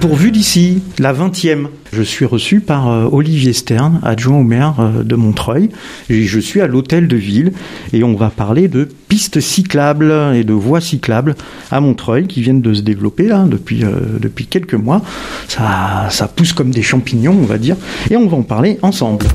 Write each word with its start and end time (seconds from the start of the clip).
Pourvu 0.00 0.30
d'ici, 0.30 0.82
la 0.98 1.14
20e. 1.14 1.68
Je 1.92 2.02
suis 2.02 2.26
reçu 2.26 2.60
par 2.60 2.90
euh, 2.90 3.08
Olivier 3.10 3.54
Stern, 3.54 4.00
adjoint 4.02 4.38
au 4.38 4.42
maire 4.42 4.74
euh, 4.78 5.02
de 5.02 5.16
Montreuil. 5.16 5.70
Je 6.10 6.38
suis 6.38 6.60
à 6.60 6.66
l'hôtel 6.66 7.08
de 7.08 7.16
ville 7.16 7.52
et 7.94 8.04
on 8.04 8.14
va 8.14 8.28
parler 8.28 8.68
de 8.68 8.86
pistes 9.08 9.40
cyclables 9.40 10.12
et 10.34 10.44
de 10.44 10.52
voies 10.52 10.82
cyclables 10.82 11.34
à 11.70 11.80
Montreuil 11.80 12.26
qui 12.26 12.42
viennent 12.42 12.60
de 12.60 12.74
se 12.74 12.82
développer 12.82 13.26
là 13.26 13.46
depuis, 13.48 13.84
euh, 13.84 14.18
depuis 14.20 14.46
quelques 14.46 14.74
mois. 14.74 15.02
Ça, 15.48 16.08
ça 16.10 16.28
pousse 16.28 16.52
comme 16.52 16.70
des 16.70 16.82
champignons, 16.82 17.36
on 17.40 17.46
va 17.46 17.56
dire. 17.56 17.76
Et 18.10 18.16
on 18.16 18.28
va 18.28 18.36
en 18.36 18.42
parler 18.42 18.78
ensemble. 18.82 19.26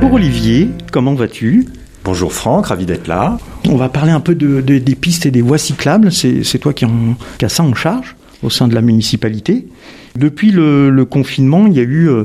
Pour 0.00 0.12
Olivier, 0.12 0.68
comment 0.92 1.14
vas-tu? 1.14 1.66
Bonjour 2.04 2.32
Franck, 2.34 2.66
ravi 2.66 2.84
d'être 2.84 3.06
là. 3.08 3.38
On 3.68 3.76
va 3.76 3.88
parler 3.88 4.12
un 4.12 4.20
peu 4.20 4.34
de, 4.34 4.60
de- 4.60 4.78
des 4.78 4.94
pistes 4.94 5.24
et 5.24 5.30
des 5.30 5.40
voies 5.40 5.56
cyclables. 5.58 6.12
C'est 6.12 6.58
toi 6.58 6.74
qui, 6.74 6.84
en, 6.84 7.16
as 7.40 7.48
ça 7.48 7.62
en 7.62 7.74
charge 7.74 8.14
au 8.42 8.50
sein 8.50 8.68
de 8.68 8.74
la 8.74 8.82
municipalité. 8.82 9.66
Depuis 10.14 10.50
le, 10.50 11.04
confinement, 11.08 11.66
il 11.66 11.72
y, 11.72 11.80
a 11.80 11.82
eu, 11.82 12.08
euh, 12.10 12.24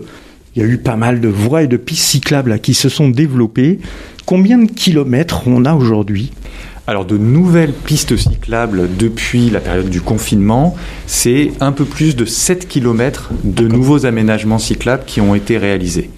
il 0.55 0.62
y 0.62 0.66
a 0.66 0.67
eu 0.67 0.77
pas 0.80 0.98
mal 0.98 1.22
de 1.22 1.30
voies 1.30 1.63
et 1.63 1.67
de 1.67 1.77
pistes 1.77 2.03
cyclables 2.05 2.59
qui 2.59 2.73
se 2.73 2.89
sont 2.89 3.08
développées. 3.09 3.80
Combien 4.26 4.58
de 4.58 4.70
kilomètres 4.70 5.44
on 5.48 5.63
a 5.63 5.73
aujourd'hui? 5.73 6.31
Alors 6.89 7.05
de 7.05 7.20
nouvelles 7.20 7.71
pistes 7.71 8.17
cyclables 8.17 8.89
depuis 8.97 9.52
la 9.52 9.59
période 9.59 9.91
du 9.91 10.02
confinement, 10.02 10.75
c'est 11.05 11.52
un 11.59 11.71
peu 11.71 11.85
plus 11.85 12.16
de 12.16 12.25
7 12.25 12.67
km 12.67 13.30
de 13.43 13.67
nouveaux 13.67 14.07
aménagements 14.07 14.57
cyclables 14.57 15.03
qui 15.05 15.21
ont 15.21 15.35
été 15.35 15.59
réalisés. 15.59 16.09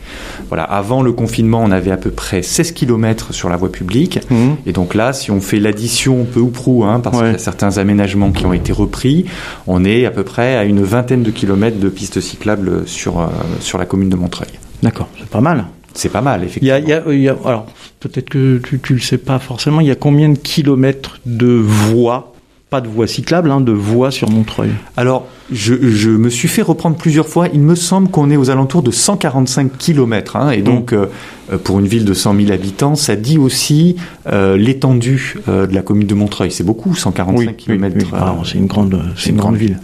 Voilà, 0.48 0.64
avant 0.64 1.02
le 1.02 1.12
confinement, 1.12 1.62
on 1.62 1.72
avait 1.72 1.92
à 1.92 1.98
peu 1.98 2.10
près 2.10 2.42
16 2.42 2.72
km 2.72 3.34
sur 3.34 3.50
la 3.50 3.58
voie 3.58 3.70
publique. 3.70 4.22
Mhm. 4.30 4.56
Et 4.66 4.72
donc 4.72 4.96
là, 4.96 5.12
si 5.12 5.30
on 5.30 5.42
fait 5.42 5.60
l'addition 5.60 6.24
peu 6.24 6.40
ou 6.40 6.52
prou, 6.52 6.86
hein, 6.86 7.02
parce 7.02 7.18
Ouais. 7.18 7.24
qu'il 7.24 7.32
y 7.34 7.36
a 7.36 7.40
certains 7.40 7.78
aménagements 7.78 8.32
qui 8.32 8.46
ont 8.46 8.54
été 8.54 8.72
repris, 8.72 9.26
on 9.68 9.84
est 9.84 10.06
à 10.06 10.12
peu 10.12 10.24
près 10.24 10.56
à 10.56 10.64
une 10.64 10.84
vingtaine 10.84 11.24
de 11.24 11.32
kilomètres 11.32 11.82
de 11.82 11.90
pistes 11.90 12.22
cyclables 12.22 12.84
sur, 12.88 13.20
euh, 13.20 13.26
sur 13.60 13.78
la 13.78 13.86
commune 13.86 14.08
de 14.08 14.16
Montreuil. 14.16 14.48
D'accord, 14.82 15.10
c'est 15.20 15.28
pas 15.28 15.42
mal. 15.42 15.66
C'est 15.94 16.10
pas 16.10 16.22
mal, 16.22 16.44
effectivement. 16.44 16.76
a, 16.76 16.80
il 16.80 16.88
y 16.88 16.94
a- 16.94 17.04
il 17.12 17.20
y 17.22 17.30
a- 17.30 17.36
alors, 17.46 17.66
peut-être 18.00 18.30
que 18.30 18.58
tu, 18.60 18.80
tu 18.80 18.94
le 18.94 19.00
sais 19.00 19.18
pas 19.18 19.40
forcément, 19.40 19.82
il 19.82 19.88
y 19.88 19.92
a 19.92 19.96
combien 19.96 20.30
de 20.30 20.38
kilomètres 20.38 21.20
de 21.26 21.48
voies, 21.48 22.34
pas 22.70 22.80
de 22.82 22.88
voies 22.88 23.08
cyclables, 23.08 23.52
hein, 23.52 23.60
de 23.60 23.74
voies 23.74 24.12
sur 24.12 24.30
Montreuil? 24.30 24.70
Alors, 24.96 25.28
je, 25.52 25.74
je 25.92 26.10
me 26.10 26.30
suis 26.30 26.48
fait 26.48 26.62
reprendre 26.62 26.96
plusieurs 26.96 27.28
fois. 27.28 27.48
Il 27.54 27.60
me 27.60 27.76
semble 27.76 28.10
qu'on 28.10 28.30
est 28.32 28.38
aux 28.38 28.50
alentours 28.50 28.84
de 28.84 28.92
145 28.92 29.78
km. 29.78 30.38
Hein, 30.38 30.52
et 30.52 30.62
donc, 30.62 30.94
euh, 30.94 31.08
euh, 31.52 31.58
pour 31.58 31.80
une 31.80 31.88
ville 31.88 32.06
de 32.06 32.14
100 32.14 32.36
000 32.38 32.52
habitants, 32.54 32.96
ça 32.96 33.18
dit 33.18 33.38
aussi 33.38 33.98
euh, 34.28 34.56
l'étendue 34.56 35.36
euh, 35.50 35.68
de 35.68 35.76
la 35.76 35.82
commune 35.82 36.08
de 36.08 36.14
Montreuil. 36.16 36.52
C'est 36.52 36.64
beaucoup, 36.64 36.96
145 36.96 37.58
km. 37.58 37.96
oui. 38.00 38.06
Ah, 38.14 38.36
c'est 38.46 38.58
une 38.58 38.68
grande, 38.68 39.02
c'est 39.18 39.32
une 39.32 39.36
grande 39.38 39.58
ville. 39.58 39.78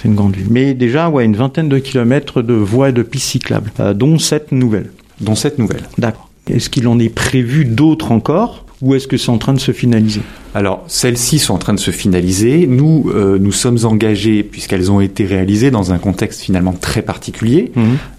C'est 0.00 0.06
une 0.06 0.14
grande 0.14 0.36
ville. 0.36 0.46
Mais 0.48 0.74
déjà, 0.74 1.08
ouais, 1.10 1.24
une 1.24 1.34
vingtaine 1.34 1.68
de 1.68 1.78
kilomètres 1.80 2.40
de 2.42 2.54
voies 2.54 2.90
et 2.90 2.92
de 2.92 3.02
pistes 3.02 3.30
cyclables, 3.30 3.72
dont 3.96 4.16
sept 4.20 4.52
nouvelles. 4.52 4.92
Dont 5.20 5.34
cette 5.34 5.58
nouvelle. 5.58 5.88
D'accord. 5.98 6.28
Est-ce 6.48 6.70
qu'il 6.70 6.88
en 6.88 6.98
est 6.98 7.08
prévu 7.08 7.64
d'autres 7.64 8.12
encore 8.12 8.64
ou 8.80 8.94
est-ce 8.94 9.08
que 9.08 9.16
c'est 9.16 9.30
en 9.30 9.38
train 9.38 9.54
de 9.54 9.60
se 9.60 9.72
finaliser? 9.72 10.22
Alors, 10.54 10.82
celles-ci 10.88 11.38
sont 11.38 11.54
en 11.54 11.58
train 11.58 11.74
de 11.74 11.78
se 11.78 11.90
finaliser. 11.90 12.66
Nous, 12.66 13.10
euh, 13.14 13.38
nous 13.38 13.52
sommes 13.52 13.78
engagés, 13.84 14.42
puisqu'elles 14.42 14.90
ont 14.90 15.00
été 15.00 15.24
réalisées 15.26 15.70
dans 15.70 15.92
un 15.92 15.98
contexte 15.98 16.40
finalement 16.40 16.72
très 16.72 17.02
particulier. 17.02 17.70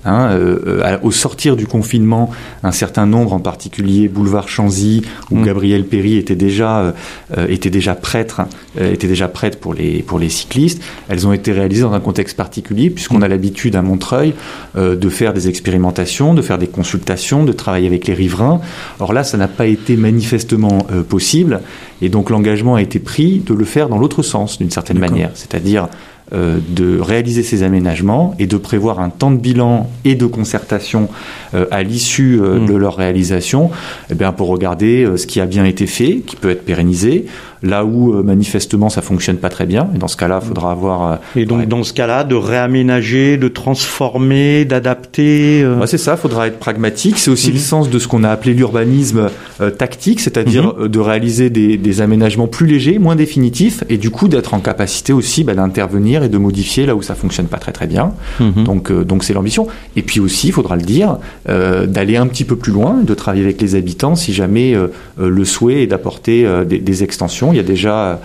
Hein, 0.05 0.30
euh, 0.31 0.59
euh, 0.67 0.81
à- 0.83 1.03
au 1.03 1.11
sortir 1.11 1.55
du 1.55 1.66
confinement, 1.67 2.30
un 2.63 2.72
certain 2.72 3.05
nombre, 3.05 3.33
en 3.33 3.39
particulier 3.39 4.07
Boulevard 4.07 4.47
Chanzy, 4.47 5.02
où 5.31 5.38
Mm. 5.38 5.45
Gabriel 5.45 5.83
Péry 5.85 6.17
était 6.17 6.35
déjà 6.35 6.94
euh, 7.38 7.47
était 7.50 7.69
déjà 7.72 7.95
prêtre, 7.95 8.41
était 8.80 9.07
déjà 9.07 9.27
prête 9.27 9.59
pour 9.59 9.73
les 9.73 10.03
pour 10.03 10.19
les 10.19 10.30
cyclistes. 10.30 10.81
Elles 11.09 11.25
ont 11.27 11.33
été 11.33 11.52
réalisées 11.52 11.81
dans 11.81 11.94
un 11.94 12.00
contexte 12.00 12.38
particulier, 12.38 12.90
puisqu'on 12.90 13.22
a 13.22 13.28
l'habitude 13.28 13.75
à 13.75 13.81
Montreuil 13.81 14.34
de 14.78 15.09
faire 15.09 15.34
des 15.34 15.47
expérimentations, 15.50 16.34
de 16.34 16.41
faire 16.41 16.57
des 16.57 16.67
consultations, 16.67 17.44
de 17.44 17.51
travailler 17.51 17.88
avec 17.88 18.07
les 18.07 18.13
riverains. 18.13 18.61
Or 19.00 19.13
là, 19.13 19.23
ça 19.23 19.38
n'a 19.38 19.47
pas 19.47 19.66
été 19.67 19.97
manifestement 19.97 20.79
possible, 21.07 21.61
et 22.01 22.09
donc 22.09 22.19
l'engagement 22.28 22.75
a 22.75 22.81
été 22.81 23.00
pris 23.00 23.40
de 23.40 23.53
le 23.53 23.66
faire 23.66 23.88
dans 23.88 23.97
l'autre 23.97 24.24
sens, 24.24 24.57
d'une 24.57 24.72
certaine 24.72 25.00
manière, 25.00 25.31
c'est-à-dire 25.35 25.88
euh, 26.34 26.57
de 26.69 27.00
réaliser 27.00 27.44
ces 27.44 27.63
aménagements 27.63 28.35
et 28.40 28.45
de 28.47 28.57
prévoir 28.57 29.00
un 29.00 29.09
temps 29.09 29.31
de 29.31 29.38
bilan 29.38 29.90
et 30.06 30.16
de 30.16 30.25
concertation 30.25 31.09
euh, 31.56 31.66
à 31.72 31.81
l'issue 31.84 32.40
euh, 32.41 32.59
Mm. 32.59 32.66
de 32.67 32.75
leur 32.75 32.95
réalisation 32.95 33.72
eh 34.12 34.16
bien, 34.16 34.31
pour 34.31 34.47
regarder 34.47 35.07
ce 35.17 35.25
qui 35.28 35.40
a 35.41 35.45
bien 35.45 35.66
été 35.66 35.88
fait, 35.88 36.22
qui 36.25 36.35
peut 36.35 36.50
être 36.50 36.66
pérennisé, 36.66 37.25
là 37.63 37.84
où 37.85 38.13
manifestement 38.23 38.90
ça 38.90 39.01
fonctionne 39.01 39.38
pas 39.38 39.50
très 39.50 39.66
bien. 39.66 39.90
Et 39.95 39.97
dans 39.97 40.07
ce 40.07 40.16
cas-là, 40.17 40.40
il 40.41 40.47
faudra 40.47 40.72
avoir... 40.72 41.19
Et 41.35 41.45
donc, 41.45 41.67
dans 41.67 41.84
ce 41.84 41.94
cas-là, 41.94 42.23
de 42.23 42.35
réaménager, 42.35 43.38
de 43.38 43.47
transformer, 43.47 44.66
d'adapter. 44.66 45.66
Ouais, 45.66 45.88
c'est 45.88 45.97
ça, 45.97 46.16
il 46.17 46.22
faudra 46.22 46.47
être 46.47 46.57
pragmatique. 46.59 47.17
C'est 47.17 47.31
aussi 47.31 47.47
Mhm. 47.50 47.53
le 47.53 47.59
sens 47.59 47.90
de 47.90 48.00
ce 48.00 48.07
qu'on 48.07 48.23
a 48.23 48.29
appelé 48.29 48.53
l'urbanisme 48.53 49.29
tactique, 49.78 50.19
c'est-à-dire 50.19 50.63
Mhm. 50.78 50.84
euh, 50.84 50.88
de 50.88 51.00
réaliser 51.00 51.50
des, 51.50 51.78
des 51.78 52.01
aménagements 52.01 52.47
plus 52.47 52.66
légers, 52.67 53.00
moins 53.00 53.16
définitifs, 53.16 53.84
et 53.90 53.97
du 53.97 54.09
coup 54.09 54.28
d'être 54.28 54.53
en 54.53 54.59
capacité 54.59 55.11
aussi 55.13 55.44
bah, 55.44 55.53
d'intervenir 55.53 56.19
et 56.24 56.30
de 56.30 56.38
modifier 56.38 56.85
là 56.85 56.96
où 56.96 57.02
ça 57.02 57.16
fonctionne 57.16 57.47
pas 57.47 57.57
très 57.57 57.72
très 57.72 57.88
bien. 57.88 58.13
mhm. 58.40 58.63
Donc 58.63 58.91
euh, 58.91 59.03
donc 59.03 59.24
c'est 59.24 59.34
l'ambition. 59.34 59.68
Et 59.96 60.02
puis 60.02 60.19
aussi, 60.19 60.47
il 60.47 60.53
faudra 60.53 60.75
le 60.75 60.81
dire, 60.84 61.18
euh, 61.50 61.85
d'aller 61.85 62.18
un 62.18 62.28
petit 62.28 62.44
peu 62.46 62.56
plus 62.56 62.72
loin, 62.72 63.02
de 63.03 63.13
travailler 63.13 63.44
avec 63.44 63.62
les 63.62 63.75
habitants 63.75 64.16
si 64.16 64.34
jamais 64.34 64.74
euh, 64.75 64.88
le 65.18 65.46
souhait 65.46 65.84
est 65.84 65.88
d'apporter 65.88 66.46
des, 66.68 66.79
des 66.79 67.03
extensions. 67.03 67.52
Il 67.53 67.58
y 67.58 67.59
a 67.59 67.63
déjà 67.63 68.19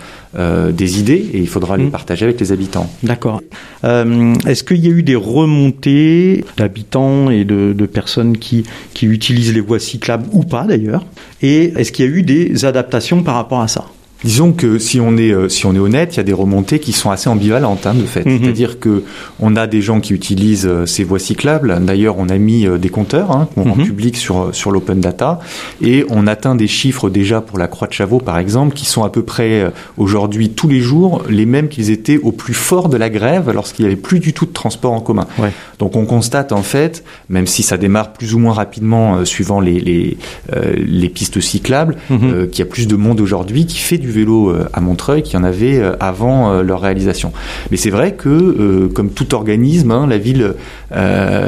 des 0.72 0.98
idées 0.98 1.24
et 1.32 1.38
il 1.38 1.46
faudra 1.48 1.76
les 1.76 1.84
Mhm. 1.84 1.90
partager 1.92 2.24
avec 2.24 2.40
les 2.40 2.50
habitants. 2.50 2.90
D'accord. 3.04 3.40
Est-ce 3.84 4.64
qu'il 4.64 4.84
y 4.84 4.88
a 4.88 4.90
eu 4.90 5.02
des 5.04 5.14
remontées 5.14 6.44
d'habitants 6.56 7.30
et 7.30 7.44
de, 7.44 7.72
de 7.72 7.86
personnes 7.86 8.36
qui, 8.38 8.64
qui 8.94 9.06
utilisent 9.06 9.54
les 9.54 9.60
voies 9.60 9.78
cyclables 9.78 10.26
ou 10.32 10.42
pas 10.42 10.64
d'ailleurs? 10.64 11.04
Et 11.42 11.72
est-ce 11.76 11.92
qu'il 11.92 12.04
y 12.04 12.08
a 12.08 12.10
eu 12.10 12.22
des 12.22 12.64
adaptations 12.64 13.22
par 13.22 13.36
rapport 13.36 13.60
à 13.60 13.68
ça? 13.68 13.84
Disons 14.24 14.52
que 14.52 14.78
si 14.78 15.00
on 15.00 15.16
est 15.16 15.32
euh, 15.32 15.48
si 15.48 15.66
on 15.66 15.74
est 15.74 15.78
honnête, 15.78 16.14
il 16.14 16.16
y 16.16 16.20
a 16.20 16.24
des 16.24 16.32
remontées 16.32 16.78
qui 16.78 16.92
sont 16.92 17.10
assez 17.10 17.28
ambivalentes 17.28 17.86
hein, 17.86 17.94
de 17.94 18.04
fait. 18.04 18.24
Mhm. 18.24 18.40
C'est-à-dire 18.42 18.80
que 18.80 19.02
on 19.38 19.54
a 19.56 19.66
des 19.66 19.82
gens 19.82 20.00
qui 20.00 20.14
utilisent 20.14 20.66
euh, 20.66 20.86
ces 20.86 21.04
voies 21.04 21.18
cyclables. 21.18 21.78
D'ailleurs, 21.82 22.16
on 22.18 22.28
a 22.28 22.38
mis 22.38 22.66
euh, 22.66 22.78
des 22.78 22.88
compteurs 22.88 23.30
hein, 23.32 23.48
qu'on 23.54 23.64
rend 23.64 23.74
publics 23.74 24.16
sur 24.16 24.54
sur 24.54 24.70
l'open 24.70 25.00
data 25.00 25.40
et 25.82 26.04
on 26.08 26.26
atteint 26.26 26.54
des 26.54 26.66
chiffres 26.66 27.10
déjà 27.10 27.40
pour 27.40 27.58
la 27.58 27.68
Croix 27.68 27.86
de 27.88 27.92
Chavaux 27.92 28.18
par 28.18 28.38
exemple 28.38 28.74
qui 28.74 28.86
sont 28.86 29.04
à 29.04 29.10
peu 29.10 29.22
près 29.22 29.70
aujourd'hui 29.96 30.50
tous 30.50 30.68
les 30.68 30.80
jours 30.80 31.22
les 31.28 31.46
mêmes 31.46 31.68
qu'ils 31.68 31.90
étaient 31.90 32.18
au 32.18 32.32
plus 32.32 32.54
fort 32.54 32.88
de 32.88 32.96
la 32.96 33.10
grève 33.10 33.50
lorsqu'il 33.52 33.84
y 33.84 33.86
avait 33.86 33.96
plus 33.96 34.20
du 34.20 34.32
tout 34.32 34.46
de 34.46 34.52
transport 34.52 34.92
en 34.92 35.00
commun. 35.00 35.26
Ouais. 35.38 35.52
Donc 35.78 35.96
on 35.96 36.06
constate 36.06 36.52
en 36.52 36.62
fait, 36.62 37.04
même 37.28 37.46
si 37.46 37.62
ça 37.62 37.76
démarre 37.76 38.12
plus 38.12 38.34
ou 38.34 38.38
moins 38.38 38.54
rapidement 38.54 39.16
euh, 39.16 39.24
suivant 39.24 39.60
les 39.60 39.80
les, 39.80 40.16
euh, 40.54 40.72
les 40.76 41.08
pistes 41.08 41.40
cyclables, 41.40 41.96
Mhm. 42.10 42.18
euh, 42.32 42.46
qu'il 42.46 42.60
y 42.60 42.62
a 42.62 42.70
plus 42.70 42.86
de 42.86 42.96
monde 42.96 43.20
aujourd'hui 43.20 43.66
qui 43.66 43.78
fait 43.78 43.98
du 43.98 44.10
vélo 44.14 44.50
euh, 44.50 44.68
à 44.72 44.80
Montreuil 44.80 45.22
qu'il 45.22 45.34
y 45.34 45.36
en 45.36 45.44
avait 45.44 45.78
euh, 45.78 45.96
avant 46.00 46.50
euh, 46.50 46.62
leur 46.62 46.80
réalisation. 46.80 47.32
Mais 47.70 47.76
c'est 47.76 47.90
vrai 47.90 48.14
que, 48.14 48.88
comme 48.94 49.10
tout 49.10 49.34
organisme, 49.34 49.90
hein, 49.90 50.06
la 50.06 50.18
ville 50.18 50.54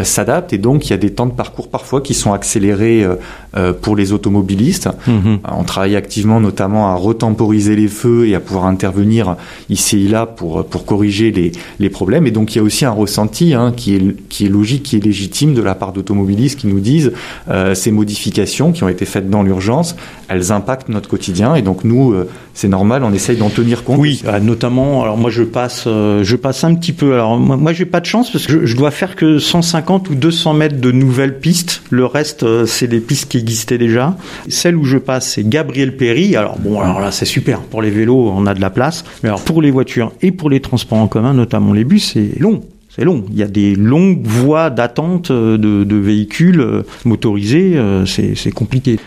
s'adapte 0.03 0.53
et 0.53 0.59
donc 0.59 0.87
il 0.87 0.91
y 0.91 0.93
a 0.93 0.97
des 0.97 1.11
temps 1.11 1.27
de 1.27 1.33
parcours 1.33 1.69
parfois 1.69 2.01
qui 2.01 2.15
sont 2.15 2.33
accélérés 2.33 3.07
pour 3.81 3.95
les 3.95 4.13
automobilistes. 4.13 4.89
Mhm. 5.07 5.39
On 5.51 5.63
travaille 5.63 5.95
activement 5.95 6.41
notamment 6.41 6.89
à 6.89 6.95
retemporiser 6.95 7.77
les 7.77 7.89
feux 7.89 8.27
et 8.27 8.35
à 8.35 8.41
pouvoir 8.41 8.67
intervenir 8.67 9.37
ici 9.71 10.07
et 10.07 10.09
là 10.09 10.27
pour, 10.27 10.65
pour 10.65 10.85
corriger 10.85 11.31
les, 11.31 11.53
les 11.79 11.91
problèmes. 11.91 12.27
Et 12.27 12.33
donc 12.33 12.55
il 12.55 12.59
y 12.59 12.61
a 12.61 12.65
aussi 12.65 12.85
un 12.85 12.91
ressenti 12.91 13.55
hein, 13.55 13.73
qui, 13.77 13.95
est, 13.95 14.29
qui 14.29 14.47
est 14.47 14.49
logique, 14.49 14.83
qui 14.83 14.97
est 14.97 15.05
légitime 15.05 15.55
de 15.55 15.63
la 15.63 15.75
part 15.75 15.93
d'automobilistes 15.93 16.59
qui 16.59 16.67
nous 16.67 16.81
disent 16.81 17.13
euh, 17.49 17.75
ces 17.75 17.91
modifications 17.91 18.73
qui 18.73 18.83
ont 18.85 18.89
été 18.89 19.05
faites 19.05 19.31
dans 19.31 19.43
l'urgence, 19.43 19.97
elles 20.29 20.53
impactent 20.53 20.89
notre 20.89 21.09
quotidien. 21.09 21.55
Et 21.55 21.63
donc 21.63 21.85
nous, 21.85 22.13
euh, 22.13 22.29
c'est 22.57 22.69
normal, 22.69 23.05
on 23.05 23.13
essaye 23.13 23.37
d'en 23.37 23.51
tenir 23.51 23.85
compte. 23.85 23.99
Oui, 23.99 24.23
euh, 24.25 24.41
notamment. 24.41 25.03
Alors 25.03 25.19
moi, 25.19 25.29
je 25.29 25.43
passe, 25.43 25.85
euh, 25.87 26.25
je 26.25 26.37
passe 26.37 26.65
un 26.65 26.75
petit 26.75 26.95
peu. 26.95 27.13
Alors 27.13 27.37
moi, 27.37 27.59
moi, 27.59 27.75
j'ai 27.75 27.85
pas 27.85 28.01
de 28.01 28.07
chance 28.07 28.33
parce 28.33 28.47
que 28.47 28.53
je, 28.63 28.67
je 28.67 28.77
dois 28.77 28.91
faire 28.91 29.15
que 29.15 29.39
150 29.39 30.09
ou 30.09 30.15
200 30.15 30.55
mètres 30.55 30.81
de 30.81 30.91
nouvelles 30.91 31.39
pistes. 31.39 31.83
Le 31.91 32.07
reste, 32.07 32.45
euh, 32.45 32.65
c'est 32.65 32.89
des 32.89 33.01
pistes 33.01 33.31
qui 33.31 33.37
existaient 33.37 33.77
déjà. 33.77 34.17
Celle 34.49 34.77
où 34.77 34.85
je 34.85 34.97
passe, 34.97 35.33
c'est 35.33 35.47
Gabriel 35.47 35.99
Péry. 35.99 36.35
Alors 36.35 36.59
bon, 36.59 36.81
alors 36.81 36.99
là, 36.99 37.11
c'est 37.11 37.27
super 37.27 37.61
pour 37.61 37.83
les 37.83 37.91
vélos, 37.91 38.33
on 38.35 38.47
a 38.47 38.55
de 38.55 38.61
la 38.63 38.71
place. 38.71 39.05
Mais 39.23 39.29
alors 39.29 39.43
pour 39.43 39.61
les 39.61 39.71
voitures 39.71 40.13
et 40.23 40.33
pour 40.33 40.49
les 40.49 40.61
transports 40.61 40.99
en 40.99 41.09
commun, 41.09 41.35
notamment 41.35 41.75
les 41.75 41.85
bus, 41.85 42.13
c'est 42.15 42.41
long. 42.41 42.63
C'est 42.89 43.05
long. 43.05 43.27
Il 43.31 43.37
y 43.37 43.43
a 43.43 43.49
des 43.49 43.75
longues 43.75 44.27
voies 44.27 44.71
d'attente 44.71 45.31
euh, 45.31 45.59
de, 45.59 45.85
de 45.85 45.97
véhicules 45.97 46.67
motorisés. 47.05 47.79
C'est 48.07 48.51
compliqué. 48.53 48.99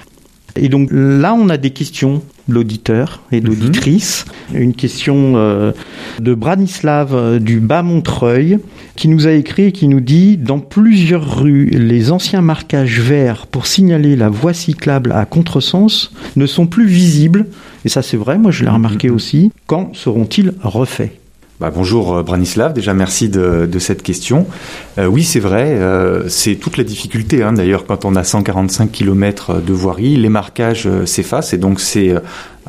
Et 0.55 0.69
donc 0.69 0.89
là, 0.91 1.33
on 1.33 1.49
a 1.49 1.57
des 1.57 1.71
questions 1.71 2.21
l'auditeur 2.53 3.21
et 3.31 3.41
d'auditrice. 3.41 4.25
Une 4.53 4.73
question 4.73 5.33
euh, 5.35 5.71
de 6.19 6.33
Branislav 6.33 7.13
euh, 7.13 7.39
du 7.39 7.59
Bas-Montreuil 7.59 8.59
qui 8.95 9.07
nous 9.07 9.27
a 9.27 9.31
écrit 9.31 9.65
et 9.65 9.71
qui 9.71 9.87
nous 9.87 10.01
dit 10.01 10.37
Dans 10.37 10.59
plusieurs 10.59 11.39
rues, 11.39 11.67
les 11.67 12.11
anciens 12.11 12.41
marquages 12.41 12.99
verts 12.99 13.47
pour 13.47 13.67
signaler 13.67 14.15
la 14.15 14.29
voie 14.29 14.53
cyclable 14.53 15.11
à 15.11 15.25
contresens 15.25 16.11
ne 16.35 16.45
sont 16.45 16.67
plus 16.67 16.87
visibles. 16.87 17.47
Et 17.85 17.89
ça, 17.89 18.01
c'est 18.01 18.17
vrai, 18.17 18.37
moi 18.37 18.51
je 18.51 18.63
l'ai 18.63 18.69
remarqué 18.69 19.09
aussi. 19.09 19.51
Quand 19.67 19.95
seront-ils 19.95 20.53
refaits? 20.61 21.11
Bah, 21.59 21.71
bonjour 21.75 22.23
Branislav, 22.23 22.71
déjà 22.71 22.93
merci 22.93 23.27
de, 23.27 23.67
de 23.69 23.79
cette 23.79 24.01
question. 24.01 24.47
Euh, 24.97 25.07
oui, 25.07 25.25
c'est 25.25 25.41
vrai, 25.41 25.73
euh, 25.73 26.29
c'est 26.29 26.55
toute 26.55 26.77
la 26.77 26.85
difficulté 26.85 27.43
hein, 27.43 27.51
d'ailleurs 27.51 27.85
quand 27.85 28.05
on 28.05 28.15
a 28.15 28.23
145 28.23 28.89
km 28.89 29.59
de 29.59 29.73
voirie, 29.73 30.15
les 30.15 30.29
marquages 30.29 30.87
s'effacent. 31.03 31.53
Et 31.53 31.57
donc 31.57 31.81
c'est 31.81 32.15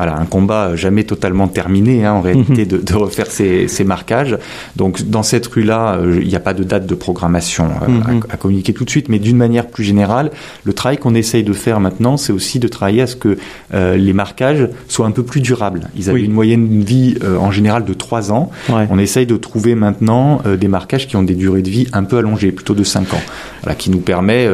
voilà, 0.00 0.18
un 0.18 0.24
combat 0.24 0.76
jamais 0.76 1.04
totalement 1.04 1.46
terminé 1.46 2.06
hein, 2.06 2.14
en 2.14 2.20
réalité 2.22 2.64
de, 2.72 2.78
de, 2.78 2.94
refaire 2.94 3.30
ces, 3.30 3.68
ces, 3.68 3.84
marquages. 3.84 4.38
Donc 4.76 5.02
dans 5.02 5.22
cette 5.22 5.46
rue-là, 5.46 5.98
il 6.02 6.26
n'y 6.26 6.36
a 6.36 6.40
pas 6.40 6.54
de 6.54 6.64
date 6.64 6.86
de 6.86 6.94
programmation 6.94 7.66
à, 7.66 8.32
à, 8.32 8.36
communiquer 8.38 8.72
tout 8.72 8.86
de 8.86 8.90
suite, 8.90 9.10
mais 9.10 9.18
d'une 9.18 9.36
manière 9.36 9.66
plus 9.66 9.84
générale, 9.84 10.30
le 10.64 10.72
travail 10.72 10.96
qu'on 10.96 11.14
essaye 11.14 11.44
de 11.44 11.52
faire 11.52 11.80
maintenant, 11.80 12.16
c'est 12.16 12.32
aussi 12.32 12.58
de 12.58 12.68
travailler 12.68 13.02
à 13.02 13.06
ce 13.06 13.16
que 13.16 13.36
euh, 13.74 13.96
les 13.96 14.14
marquages 14.14 14.68
soient 14.88 15.06
un 15.06 15.10
peu 15.10 15.22
plus 15.22 15.40
durables. 15.40 15.90
Ils 15.96 16.08
avaient 16.08 16.20
oui. 16.20 16.26
une 16.26 16.32
moyenne 16.32 16.80
de 16.80 16.84
vie 16.84 17.16
euh, 17.22 17.36
en 17.36 17.50
général 17.50 17.84
de 17.84 17.92
3 17.92 18.32
ans. 18.32 18.50
Ouais. 18.70 18.86
On 18.90 18.98
essaye 18.98 19.26
de 19.26 19.36
trouver 19.36 19.74
maintenant 19.74 20.40
euh, 20.46 20.56
des 20.56 20.68
marquages 20.68 21.06
qui 21.06 21.16
ont 21.16 21.22
des 21.22 21.34
durées 21.34 21.62
de 21.62 21.70
vie 21.70 21.88
un 21.92 22.04
peu 22.04 22.16
allongées, 22.16 22.52
plutôt 22.52 22.74
de 22.74 22.84
5 22.84 23.12
ans, 23.12 23.22
voilà, 23.62 23.74
qui 23.74 23.90
nous 23.90 24.00
permet 24.00 24.48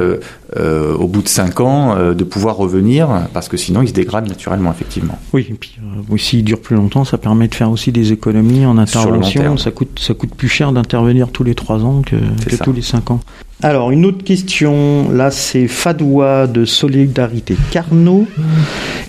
au 0.54 1.08
bout 1.08 1.22
de 1.22 1.28
5 1.28 1.60
ans 1.60 2.12
de 2.14 2.24
pouvoir 2.24 2.56
revenir, 2.56 3.08
parce 3.32 3.48
que 3.48 3.56
sinon 3.56 3.82
ils 3.82 3.88
se 3.88 3.92
dégradent 3.92 4.28
naturellement, 4.28 4.70
effectivement. 4.70 5.18
Oui, 5.32 5.46
et 5.50 5.54
puis 5.54 5.76
euh, 6.12 6.16
s'il 6.16 6.44
dure 6.44 6.60
plus 6.60 6.76
longtemps, 6.76 7.04
ça 7.04 7.18
permet 7.18 7.48
de 7.48 7.54
faire 7.54 7.70
aussi 7.70 7.92
des 7.92 8.12
économies 8.12 8.66
en 8.66 8.78
intervention. 8.78 9.56
Ça 9.56 9.70
coûte, 9.70 9.98
ça 10.00 10.14
coûte 10.14 10.34
plus 10.34 10.48
cher 10.48 10.72
d'intervenir 10.72 11.30
tous 11.30 11.44
les 11.44 11.54
3 11.54 11.84
ans 11.84 12.02
que, 12.02 12.16
que 12.16 12.56
tous 12.62 12.72
les 12.72 12.82
5 12.82 13.10
ans. 13.10 13.20
Alors, 13.62 13.90
une 13.90 14.04
autre 14.04 14.22
question, 14.22 15.10
là, 15.10 15.30
c'est 15.30 15.66
Fadoua 15.66 16.46
de 16.46 16.66
Solidarité 16.66 17.56
Carnot. 17.70 18.26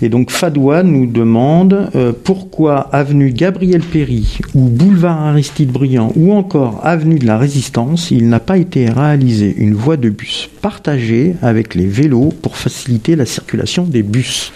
Et 0.00 0.08
donc, 0.08 0.30
Fadoua 0.30 0.82
nous 0.82 1.04
demande 1.04 1.90
euh, 1.94 2.12
pourquoi 2.24 2.88
avenue 2.94 3.30
Gabriel 3.30 3.82
Péry 3.82 4.38
ou 4.54 4.68
boulevard 4.68 5.20
Aristide 5.20 5.70
Briand 5.70 6.12
ou 6.16 6.32
encore 6.32 6.80
avenue 6.82 7.18
de 7.18 7.26
la 7.26 7.36
Résistance, 7.36 8.10
il 8.10 8.30
n'a 8.30 8.40
pas 8.40 8.56
été 8.56 8.88
réalisé 8.88 9.54
une 9.58 9.74
voie 9.74 9.98
de 9.98 10.08
bus 10.08 10.48
partagée 10.62 11.34
avec 11.42 11.74
les 11.74 11.86
vélos 11.86 12.32
pour 12.40 12.56
faciliter 12.56 13.16
la 13.16 13.26
circulation 13.26 13.84
des 13.84 14.02
bus? 14.02 14.52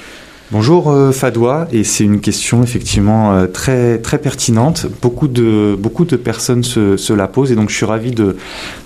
Bonjour 0.53 0.91
euh, 0.91 1.13
Fadoua, 1.13 1.67
et 1.73 1.83
c'est 1.83 2.05
une 2.05 2.21
question 2.21 2.63
effectivement 2.63 3.33
euh, 3.33 3.47
très 3.47 3.97
très 3.97 4.19
pertinente. 4.19 4.85
Beaucoup 5.01 5.27
de 5.27 5.75
beaucoup 5.81 6.05
de 6.05 6.17
personnes 6.17 6.63
se, 6.63 6.99
se, 6.99 7.15
la 7.15 7.27
posent 7.27 7.51
et 7.53 7.55
donc 7.55 7.71
je 7.71 7.75
suis 7.75 7.87
ravi 7.87 8.11
de, 8.11 8.37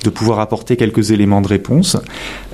de 0.04 0.10
pouvoir 0.10 0.38
apporter 0.38 0.76
quelques 0.76 1.10
éléments 1.10 1.40
de 1.40 1.48
réponse. 1.48 1.96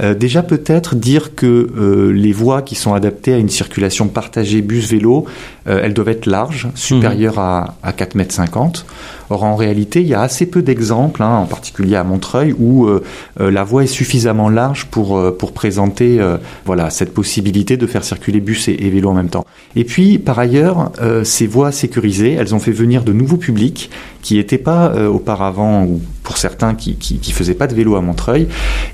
Euh, 0.01 0.15
déjà 0.15 0.43
peut-être 0.43 0.95
dire 0.95 1.35
que 1.35 1.47
euh, 1.77 2.11
les 2.11 2.33
voies 2.33 2.63
qui 2.63 2.75
sont 2.75 2.95
adaptées 2.95 3.35
à 3.35 3.37
une 3.37 3.51
circulation 3.51 4.09
partagée 4.09 4.63
bus-vélo, 4.63 5.27
euh, 5.67 5.83
elles 5.85 5.93
doivent 5.93 6.09
être 6.09 6.25
larges, 6.25 6.69
supérieures 6.75 7.37
mmh. 7.37 7.39
à, 7.39 7.75
à 7.83 7.93
4 7.93 8.15
mètres 8.15 8.35
50. 8.35 8.87
Or, 9.33 9.45
en 9.45 9.57
réalité, 9.57 10.03
il 10.03 10.09
y 10.09 10.15
a 10.15 10.21
assez 10.21 10.45
peu 10.45 10.61
d'exemples, 10.61 11.23
hein, 11.23 11.37
en 11.37 11.47
particulier 11.47 11.97
à 11.97 12.05
Montreuil, 12.05 12.55
où 12.59 12.87
euh, 12.87 13.01
la 13.39 13.65
voie 13.65 13.83
est 13.83 13.87
suffisamment 13.87 14.51
large 14.51 14.89
pour, 14.91 15.17
euh, 15.17 15.35
pour 15.35 15.53
présenter 15.53 16.21
euh, 16.21 16.37
voilà, 16.67 16.91
cette 16.91 17.15
possibilité 17.15 17.79
de 17.79 17.87
faire 17.87 18.05
circuler 18.05 18.41
bus 18.41 18.69
et, 18.69 18.77
vélo 18.91 19.09
en 19.09 19.15
même 19.15 19.31
temps. 19.31 19.47
Et 19.75 19.85
puis, 19.85 20.19
par 20.19 20.39
ailleurs, 20.39 20.93
ces 21.25 21.47
voies 21.47 21.73
sécurisées, 21.73 22.33
elles 22.35 22.55
ont 22.55 22.59
fait 22.59 22.73
venir 22.73 23.05
de 23.05 23.15
nouveaux 23.15 23.39
publics 23.39 23.89
qui 24.21 24.35
n'étaient 24.35 24.59
pas 24.59 24.95
auparavant, 25.09 25.85
ou 25.85 26.03
pour 26.23 26.37
certains 26.37 26.75
qui, 26.75 26.97
qui, 26.97 27.33
faisaient 27.33 27.55
pas 27.55 27.67
de 27.67 27.75
vélo 27.75 27.97
à 27.97 28.03
Montreuil, 28.03 28.49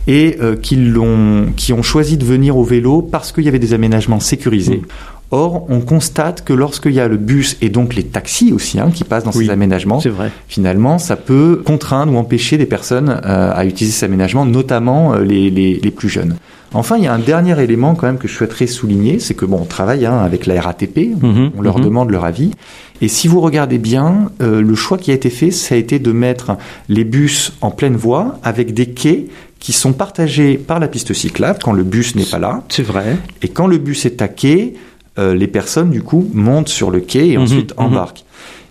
et 0.06 0.38
qui, 0.62 0.76
l'ont, 0.76 1.46
qui 1.56 1.72
ont 1.72 1.82
choisi 1.82 2.16
de 2.16 2.24
venir 2.24 2.56
au 2.56 2.62
vélo 2.62 3.02
parce 3.02 3.32
qu'il 3.32 3.44
y 3.44 3.48
avait 3.48 3.58
des 3.58 3.74
aménagements 3.74 4.20
sécurisés. 4.20 4.76
Mmh. 4.76 5.17
Or, 5.30 5.66
on 5.68 5.80
constate 5.80 6.42
que 6.42 6.54
lorsqu'il 6.54 6.92
y 6.92 7.00
a 7.00 7.08
le 7.08 7.18
bus 7.18 7.58
et 7.60 7.68
donc 7.68 7.94
les 7.94 8.04
taxis 8.04 8.52
aussi 8.52 8.80
hein, 8.80 8.90
qui 8.92 9.04
passent 9.04 9.24
dans 9.24 9.32
oui, 9.32 9.44
ces 9.46 9.50
aménagements, 9.50 9.98
vrai. 9.98 10.30
finalement, 10.48 10.98
ça 10.98 11.16
peut 11.16 11.62
contraindre 11.66 12.14
ou 12.14 12.16
empêcher 12.16 12.56
des 12.56 12.64
personnes 12.64 13.20
euh, 13.26 13.52
à 13.54 13.66
utiliser 13.66 13.94
ces 13.94 14.06
aménagements, 14.06 14.46
notamment 14.46 15.12
euh, 15.12 15.24
les, 15.24 15.50
les, 15.50 15.80
les, 15.82 15.90
plus 15.90 16.08
jeunes. 16.08 16.36
Enfin, 16.72 16.96
il 16.96 17.04
y 17.04 17.06
a 17.06 17.12
un 17.12 17.18
dernier 17.18 17.62
élément 17.62 17.94
quand 17.94 18.06
même 18.06 18.16
que 18.16 18.26
je 18.26 18.34
souhaiterais 18.34 18.66
souligner, 18.66 19.18
c'est 19.18 19.34
que 19.34 19.44
bon, 19.44 19.58
on 19.60 19.64
travaille 19.66 20.06
hein, 20.06 20.18
avec 20.18 20.46
la 20.46 20.60
RATP, 20.60 21.14
mmh, 21.20 21.50
on 21.56 21.60
leur 21.60 21.78
mmh. 21.78 21.84
demande 21.84 22.10
leur 22.10 22.24
avis, 22.24 22.52
et 23.00 23.08
si 23.08 23.28
vous 23.28 23.40
regardez 23.40 23.78
bien, 23.78 24.30
euh, 24.42 24.60
le 24.60 24.74
choix 24.74 24.98
qui 24.98 25.10
a 25.10 25.14
été 25.14 25.30
fait, 25.30 25.50
ça 25.50 25.74
a 25.74 25.78
été 25.78 25.98
de 25.98 26.12
mettre 26.12 26.56
les 26.88 27.04
bus 27.04 27.52
en 27.60 27.70
pleine 27.70 27.96
voie 27.96 28.38
avec 28.42 28.74
des 28.74 28.86
quais 28.86 29.26
qui 29.60 29.72
sont 29.72 29.92
partagés 29.92 30.56
par 30.56 30.78
la 30.78 30.88
piste 30.88 31.12
cyclable 31.12 31.58
quand 31.62 31.72
le 31.72 31.84
bus 31.84 32.14
n'est 32.14 32.24
pas 32.24 32.38
là. 32.38 32.62
C'est 32.68 32.82
vrai. 32.82 33.16
Et 33.42 33.48
quand 33.48 33.66
le 33.66 33.78
bus 33.78 34.04
est 34.06 34.22
à 34.22 34.28
quai, 34.28 34.74
euh, 35.18 35.34
les 35.34 35.48
personnes, 35.48 35.90
du 35.90 36.02
coup, 36.02 36.28
montent 36.32 36.68
sur 36.68 36.90
le 36.90 37.00
quai 37.00 37.30
et 37.30 37.36
mmh, 37.36 37.42
ensuite 37.42 37.76
mmh. 37.76 37.82
embarquent. 37.82 38.24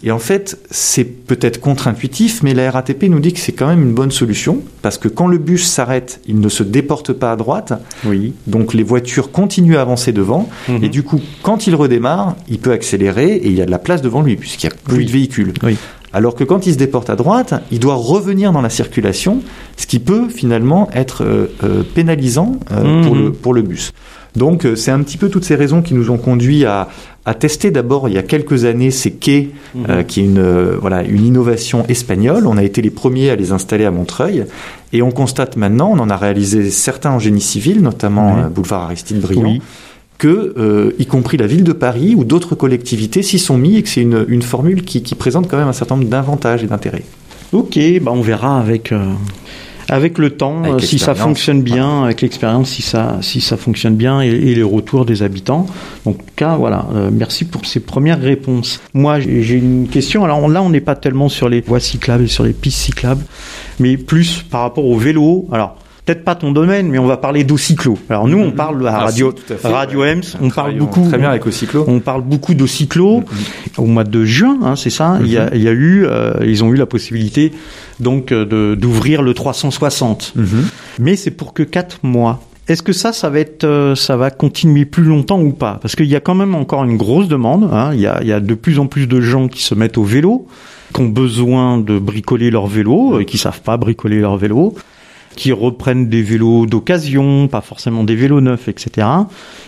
Et 0.03 0.11
en 0.11 0.19
fait, 0.19 0.59
c'est 0.69 1.03
peut-être 1.03 1.59
contre-intuitif, 1.59 2.43
mais 2.43 2.53
la 2.53 2.69
RATP 2.69 3.05
nous 3.05 3.19
dit 3.19 3.33
que 3.33 3.39
c'est 3.39 3.51
quand 3.51 3.67
même 3.67 3.81
une 3.81 3.93
bonne 3.93 4.11
solution, 4.11 4.61
parce 4.83 4.99
que 4.99 5.07
quand 5.07 5.27
le 5.27 5.39
bus 5.39 5.65
s'arrête, 5.65 6.21
il 6.27 6.39
ne 6.39 6.49
se 6.49 6.61
déporte 6.61 7.13
pas 7.13 7.31
à 7.31 7.35
droite, 7.35 7.73
oui. 8.05 8.33
donc 8.45 8.75
les 8.75 8.83
voitures 8.83 9.31
continuent 9.31 9.77
à 9.77 9.81
avancer 9.81 10.11
devant, 10.11 10.49
mmh. 10.69 10.83
et 10.83 10.89
du 10.89 11.01
coup, 11.01 11.19
quand 11.41 11.65
il 11.65 11.73
redémarre, 11.73 12.35
il 12.47 12.59
peut 12.59 12.71
accélérer, 12.71 13.37
et 13.37 13.47
il 13.47 13.55
y 13.55 13.61
a 13.61 13.65
de 13.65 13.71
la 13.71 13.79
place 13.79 14.03
devant 14.03 14.21
lui, 14.21 14.35
puisqu'il 14.35 14.67
n'y 14.67 14.73
a 14.73 14.77
plus 14.77 14.97
oui. 14.97 15.05
de 15.05 15.11
véhicules. 15.11 15.53
Oui. 15.63 15.77
Alors 16.13 16.35
que 16.35 16.43
quand 16.43 16.65
il 16.67 16.73
se 16.73 16.77
déporte 16.77 17.09
à 17.09 17.15
droite, 17.15 17.53
il 17.71 17.79
doit 17.79 17.95
revenir 17.95 18.51
dans 18.51 18.61
la 18.61 18.69
circulation, 18.69 19.41
ce 19.75 19.87
qui 19.87 19.99
peut 19.99 20.29
finalement 20.29 20.89
être 20.93 21.23
euh, 21.23 21.47
euh, 21.63 21.83
pénalisant 21.83 22.53
euh, 22.71 23.01
mmh. 23.01 23.05
pour, 23.05 23.15
le, 23.15 23.31
pour 23.31 23.53
le 23.53 23.61
bus. 23.61 23.93
Donc 24.37 24.65
euh, 24.65 24.75
c'est 24.75 24.91
un 24.91 25.01
petit 25.01 25.17
peu 25.17 25.29
toutes 25.29 25.43
ces 25.43 25.55
raisons 25.55 25.81
qui 25.81 25.93
nous 25.93 26.11
ont 26.11 26.17
conduit 26.17 26.63
à, 26.63 26.87
à 27.25 27.33
tester 27.33 27.71
d'abord 27.71 28.07
il 28.07 28.15
y 28.15 28.17
a 28.17 28.23
quelques 28.23 28.63
années 28.63 28.91
ces 28.91 29.11
quais, 29.11 29.49
mmh. 29.75 29.83
euh, 29.89 30.03
qui 30.03 30.21
est 30.21 30.23
une, 30.23 30.37
euh, 30.37 30.77
voilà, 30.79 31.03
une 31.03 31.25
innovation 31.25 31.85
espagnole. 31.89 32.47
On 32.47 32.57
a 32.57 32.63
été 32.63 32.81
les 32.81 32.89
premiers 32.89 33.29
à 33.31 33.35
les 33.35 33.51
installer 33.51 33.83
à 33.83 33.91
Montreuil. 33.91 34.45
Et 34.93 35.01
on 35.01 35.11
constate 35.11 35.57
maintenant, 35.57 35.91
on 35.91 35.99
en 35.99 36.09
a 36.09 36.15
réalisé 36.15 36.69
certains 36.69 37.11
en 37.11 37.19
génie 37.19 37.41
civil, 37.41 37.81
notamment 37.81 38.35
mmh. 38.35 38.49
boulevard 38.49 38.83
Aristide 38.83 39.19
Briand. 39.19 39.41
Oui 39.41 39.61
que, 40.17 40.55
euh, 40.57 40.93
y 40.97 41.05
compris 41.05 41.37
la 41.37 41.45
ville 41.45 41.63
de 41.63 41.73
Paris 41.73 42.15
ou 42.17 42.23
d'autres 42.23 42.55
collectivités 42.55 43.21
s'y 43.21 43.37
sont 43.37 43.55
mis 43.55 43.77
et 43.77 43.83
que 43.83 43.89
c'est 43.89 44.01
une, 44.01 44.25
une, 44.27 44.41
formule 44.41 44.81
qui, 44.83 45.03
qui, 45.03 45.13
présente 45.13 45.47
quand 45.47 45.57
même 45.57 45.67
un 45.67 45.73
certain 45.73 45.95
nombre 45.95 46.09
d'avantages 46.09 46.63
et 46.63 46.65
d'intérêts. 46.65 47.03
Ok, 47.51 47.77
bah 48.01 48.09
on 48.11 48.21
verra 48.21 48.59
avec, 48.59 48.91
avec 49.89 50.17
le 50.17 50.31
temps, 50.31 50.63
avec 50.63 50.81
si 50.81 50.99
ça 50.99 51.15
fonctionne 51.15 51.61
bien, 51.61 52.03
avec 52.03 52.21
l'expérience, 52.21 52.69
si 52.69 52.81
ça, 52.81 53.17
si 53.21 53.41
ça 53.41 53.57
fonctionne 53.57 53.95
bien 53.95 54.21
et, 54.21 54.27
et, 54.27 54.55
les 54.55 54.63
retours 54.63 55.05
des 55.05 55.23
habitants. 55.23 55.65
Donc, 56.05 56.15
en 56.15 56.23
tout 56.23 56.33
cas, 56.35 56.55
voilà, 56.55 56.87
euh, 56.93 57.09
merci 57.11 57.45
pour 57.45 57.65
ces 57.65 57.79
premières 57.79 58.19
réponses. 58.19 58.81
Moi, 58.93 59.19
j'ai 59.19 59.55
une 59.55 59.87
question. 59.87 60.23
Alors 60.25 60.47
là, 60.49 60.61
on 60.61 60.69
n'est 60.69 60.81
pas 60.81 60.95
tellement 60.95 61.29
sur 61.29 61.49
les 61.49 61.61
voies 61.61 61.79
cyclables 61.79 62.25
et 62.25 62.27
sur 62.27 62.43
les 62.43 62.53
pistes 62.53 62.79
cyclables, 62.79 63.23
mais 63.79 63.97
plus 63.97 64.43
par 64.43 64.61
rapport 64.61 64.85
au 64.85 64.97
vélo. 64.97 65.47
Alors, 65.51 65.77
peut-être 66.07 66.23
pas 66.23 66.35
ton 66.35 66.53
domaine, 66.53 66.87
mais 66.87 66.99
on 66.99 67.05
va 67.05 67.17
parler 67.17 67.43
d'eau-cyclo. 67.43 67.97
Alors 68.09 68.29
nous, 68.29 68.39
on 68.39 68.51
parle 68.51 68.87
à 68.87 68.95
ah, 68.95 68.99
Radio, 69.05 69.35
si, 69.45 69.53
à 69.67 69.69
Radio 69.69 70.05
Ems, 70.05 70.21
on 70.41 70.49
parle 70.49 70.77
beaucoup. 70.77 71.05
Très 71.05 71.17
bien 71.17 71.29
avec 71.29 71.45
Ocyclo. 71.45 71.83
On 71.85 71.99
parle 71.99 72.21
beaucoup 72.21 72.53
d'eau-cyclo. 72.53 73.19
Mm 73.19 73.23
-hmm. 73.23 73.81
Au 73.81 73.85
mois 73.85 74.05
de 74.05 74.23
juin, 74.23 74.57
hein, 74.63 74.75
c'est 74.77 74.89
ça. 74.89 75.09
Mm 75.09 75.17
-hmm. 75.17 75.25
il, 75.25 75.31
y 75.31 75.37
a, 75.37 75.55
il 75.55 75.63
y 75.63 75.67
a 75.67 75.73
eu, 75.73 76.05
euh, 76.05 76.51
ils 76.53 76.63
ont 76.63 76.73
eu 76.73 76.77
la 76.77 76.85
possibilité 76.85 77.51
donc 77.99 78.33
d'ouvrir 78.83 79.21
le 79.21 79.33
360. 79.33 80.33
Mm 80.35 80.43
-hmm. 80.43 80.47
Mais 80.99 81.15
c'est 81.21 81.35
pour 81.39 81.49
que 81.53 81.63
quatre 81.63 81.97
mois. 82.03 82.35
Est-ce 82.69 82.83
que 82.87 82.93
ça, 82.93 83.11
ça 83.21 83.29
va 83.29 83.39
être, 83.39 83.65
euh, 83.65 83.95
ça 83.95 84.15
va 84.21 84.29
continuer 84.45 84.85
plus 84.85 85.07
longtemps 85.13 85.41
ou 85.49 85.53
pas? 85.65 85.75
Parce 85.81 85.95
qu'il 85.97 86.11
y 86.15 86.17
a 86.21 86.23
quand 86.27 86.37
même 86.43 86.55
encore 86.63 86.83
une 86.89 86.97
grosse 87.03 87.27
demande. 87.35 87.63
Hein. 87.77 87.89
Il, 87.97 88.01
y 88.07 88.09
a, 88.13 88.15
il 88.23 88.29
y 88.33 88.35
a 88.39 88.41
de 88.51 88.55
plus 88.63 88.77
en 88.83 88.87
plus 88.93 89.05
de 89.07 89.19
gens 89.31 89.45
qui 89.53 89.61
se 89.69 89.73
mettent 89.79 89.99
au 90.03 90.07
vélo, 90.15 90.33
qui 90.93 90.99
ont 91.05 91.11
besoin 91.25 91.65
de 91.89 91.95
bricoler 92.09 92.49
leur 92.57 92.67
vélo 92.77 92.99
et 93.19 93.25
qui 93.29 93.37
savent 93.45 93.63
pas 93.69 93.77
bricoler 93.85 94.19
leur 94.27 94.37
vélo 94.45 94.63
qui 95.37 95.53
reprennent 95.53 96.09
des 96.09 96.21
vélos 96.21 96.65
d'occasion, 96.65 97.47
pas 97.47 97.61
forcément 97.61 98.03
des 98.03 98.15
vélos 98.15 98.41
neufs, 98.41 98.67
etc. 98.67 99.07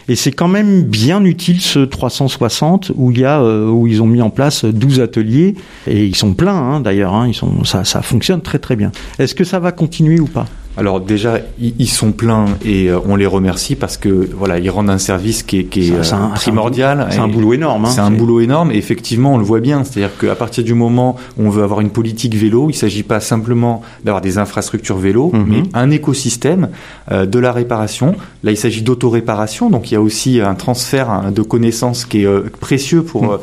Et 0.10 0.16
c'est 0.16 0.34
quand 0.34 0.50
même 0.50 0.84
bien 0.84 1.24
utile 1.24 1.62
ce 1.62 1.80
360 1.80 2.92
où 2.96 3.12
il 3.12 3.20
y 3.20 3.26
a 3.26 3.40
euh, 3.40 3.70
où 3.70 3.88
ils 3.88 4.02
ont 4.02 4.08
mis 4.08 4.22
en 4.22 4.32
place 4.32 4.66
12 4.66 5.00
ateliers 5.00 5.56
et 5.88 6.06
ils 6.06 6.16
sont 6.16 6.34
pleins 6.34 6.58
hein, 6.58 6.80
d'ailleurs. 6.82 7.14
Hein, 7.14 7.32
ça 7.64 7.86
ça 7.86 8.02
fonctionne 8.02 8.42
très 8.42 8.60
très 8.60 8.76
bien. 8.76 8.92
Est-ce 9.20 9.36
que 9.36 9.46
ça 9.46 9.60
va 9.60 9.72
continuer 9.72 10.20
ou 10.20 10.28
pas? 10.28 10.46
Alors 10.80 11.02
déjà, 11.02 11.40
ils 11.60 11.90
sont 11.90 12.14
pleins 12.14 12.46
et 12.64 12.90
euh, 12.90 13.00
on 13.06 13.18
les 13.18 13.26
remercie 13.26 13.76
parce 13.76 13.98
que 13.98 14.30
voilà, 14.34 14.60
ils 14.60 14.70
rendent 14.70 14.90
un 14.90 14.98
service 14.98 15.44
qui 15.44 15.60
est, 15.60 15.64
qui 15.66 15.92
est, 15.92 16.14
un, 16.14 16.30
primordial. 16.30 17.08
C'est 17.10 17.20
un, 17.20 17.28
boulot 17.28 17.54
énorme. 17.54 17.84
Hein, 17.84 17.90
c'est 17.90 18.00
un 18.00 18.12
boulot 18.12 18.40
énorme 18.40 18.72
et 18.72 18.78
effectivement, 18.78 19.34
on 19.34 19.38
le 19.38 19.44
voit 19.44 19.60
bien. 19.60 19.84
C'est-à-dire 19.84 20.18
qu'à 20.18 20.36
partir 20.36 20.64
du 20.64 20.74
moment 20.74 21.18
où 21.38 21.48
on 21.48 21.50
veut 21.50 21.64
avoir 21.64 21.82
une 21.82 21.90
politique 21.90 22.34
vélo, 22.34 22.70
il 22.70 22.74
ne 22.74 22.78
s'agit 22.78 23.04
pas 23.04 23.20
simplement 23.20 23.82
d'avoir 24.06 24.22
des 24.22 24.38
infrastructures 24.38 24.98
vélo, 24.98 25.32
-hmm. 25.34 25.44
mais 25.46 25.64
un 25.74 25.92
écosystème 25.92 26.70
euh, 27.12 27.26
de 27.26 27.40
la 27.40 27.52
réparation. 27.52 28.16
Là, 28.46 28.52
il 28.52 28.58
s'agit 28.58 28.82
d'autoréparation, 28.82 29.70
donc 29.70 29.92
il 29.92 29.96
y 29.96 29.98
a 29.98 30.02
aussi 30.02 30.40
un 30.40 30.56
transfert 30.56 31.32
de 31.34 31.42
connaissances 31.42 32.06
qui 32.06 32.22
est 32.22 32.26
euh, 32.26 32.50
précieux 32.62 33.04
pour... 33.04 33.24
Mm 33.24 33.40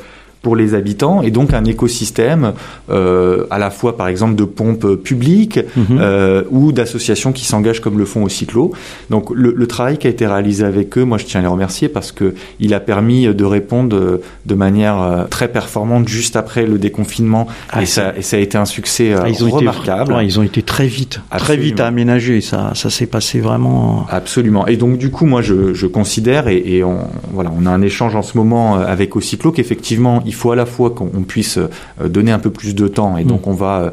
pour 0.47 0.55
les 0.55 0.75
habitants 0.75 1.23
et 1.23 1.33
donc 1.33 1.53
un 1.53 1.65
écosystème 1.65 2.53
à 2.88 3.59
la 3.59 3.71
fois 3.71 3.97
par 3.97 4.07
exemple 4.07 4.37
de 4.37 4.45
pompes 4.45 4.95
publiques 4.95 5.59
mhm. 5.76 6.45
ou 6.53 6.71
d'associations 6.71 7.33
qui 7.33 7.45
s'engagent 7.45 7.81
comme 7.81 7.99
le 7.99 8.05
font 8.05 8.23
au 8.23 8.29
cyclo. 8.29 8.73
Donc 9.11 9.31
le, 9.35 9.53
le, 9.57 9.67
travail 9.67 9.99
qui 9.99 10.07
a 10.07 10.11
été 10.11 10.25
réalisé 10.25 10.65
avec 10.65 10.97
eux, 10.99 11.03
moi 11.03 11.19
je 11.19 11.25
tiens 11.25 11.41
à 11.41 11.43
les 11.43 11.49
remercier 11.49 11.88
parce 11.88 12.12
que 12.12 12.35
il 12.61 12.75
a 12.75 12.81
permis 12.81 13.26
de 13.26 13.45
répondre 13.45 14.21
de 14.47 14.55
manière 14.55 15.26
très 15.31 15.49
performante 15.49 16.07
juste 16.07 16.37
après 16.37 16.65
le 16.65 16.79
déconfinement 16.79 17.49
ah, 17.71 17.83
et, 17.83 17.87
ça, 17.87 18.17
et, 18.17 18.23
ça, 18.23 18.37
a 18.37 18.41
été 18.41 18.57
un 18.57 18.67
succès 18.67 19.15
ah, 19.21 19.29
ils 19.29 19.45
ont 19.45 19.50
remarquable. 19.50 20.12
Été, 20.12 20.25
ils 20.25 20.38
ont 20.38 20.45
été 20.45 20.62
très 20.62 20.87
vite, 20.87 21.21
très 21.37 21.57
vite 21.57 21.81
à 21.81 21.88
aménager. 21.88 22.41
Ça, 22.41 22.71
ça 22.75 22.88
s'est 22.88 23.07
passé 23.07 23.41
vraiment. 23.41 24.07
Absolument. 24.11 24.69
Et 24.69 24.76
donc 24.76 24.97
du 24.97 25.11
coup, 25.11 25.26
moi 25.26 25.43
je, 25.43 25.75
je 25.75 25.88
considère 25.88 26.47
et, 26.47 26.62
et, 26.65 26.85
on, 26.85 27.09
voilà, 27.33 27.50
on 27.59 27.67
a 27.67 27.71
un 27.71 27.83
échange 27.83 28.15
en 28.15 28.23
ce 28.23 28.38
moment 28.38 28.76
avec 28.76 29.17
Ocyclo 29.17 29.53
qu'effectivement 29.53 30.23
il 30.25 30.35
faut 30.37 30.52
à 30.52 30.57
la 30.57 30.66
fois 30.66 30.90
qu'on 30.90 31.23
puisse 31.23 31.59
donner 32.05 32.31
un 32.31 32.38
peu 32.38 32.50
plus 32.50 32.75
de 32.75 32.88
temps 32.88 33.16
et 33.16 33.25
mm. 33.25 33.28
donc 33.28 33.47
on 33.47 33.55
va 33.55 33.93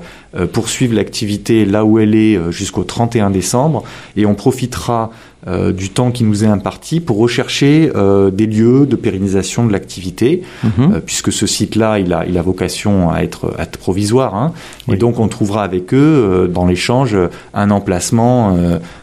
poursuivre 0.52 0.96
l'activité 0.96 1.66
là 1.66 1.86
où 1.86 2.00
elle 2.00 2.16
est 2.16 2.40
jusqu'au 2.52 2.84
31 2.84 3.30
décembre 3.30 3.84
et 4.18 4.26
on 4.26 4.36
profitera 4.36 5.12
euh, 5.46 5.74
du 5.74 5.90
temps 5.90 6.12
qui 6.12 6.24
nous 6.24 6.46
est 6.46 6.48
imparti 6.48 7.02
pour 7.02 7.18
rechercher 7.18 7.92
euh, 7.96 8.32
des 8.32 8.46
lieux 8.46 8.86
de 8.86 8.96
pérennisation 8.96 9.66
de 9.66 9.74
l'activité, 9.74 10.42
mhm. 10.64 10.72
euh, 10.80 11.00
puisque 11.06 11.34
ce 11.34 11.46
site-là, 11.46 12.00
il 12.00 12.14
a, 12.14 12.26
il 12.26 12.38
a 12.38 12.42
vocation 12.42 13.12
à 13.12 13.24
être, 13.24 13.54
à 13.58 13.64
être 13.64 13.78
provisoire. 13.78 14.36
Hein, 14.36 14.54
Et 14.90 14.96
donc, 14.96 15.20
on 15.20 15.28
trouvera 15.28 15.64
avec 15.64 15.94
eux, 15.94 16.50
dans 16.50 16.66
l'échange, 16.66 17.18
un 17.54 17.72
emplacement 17.72 18.58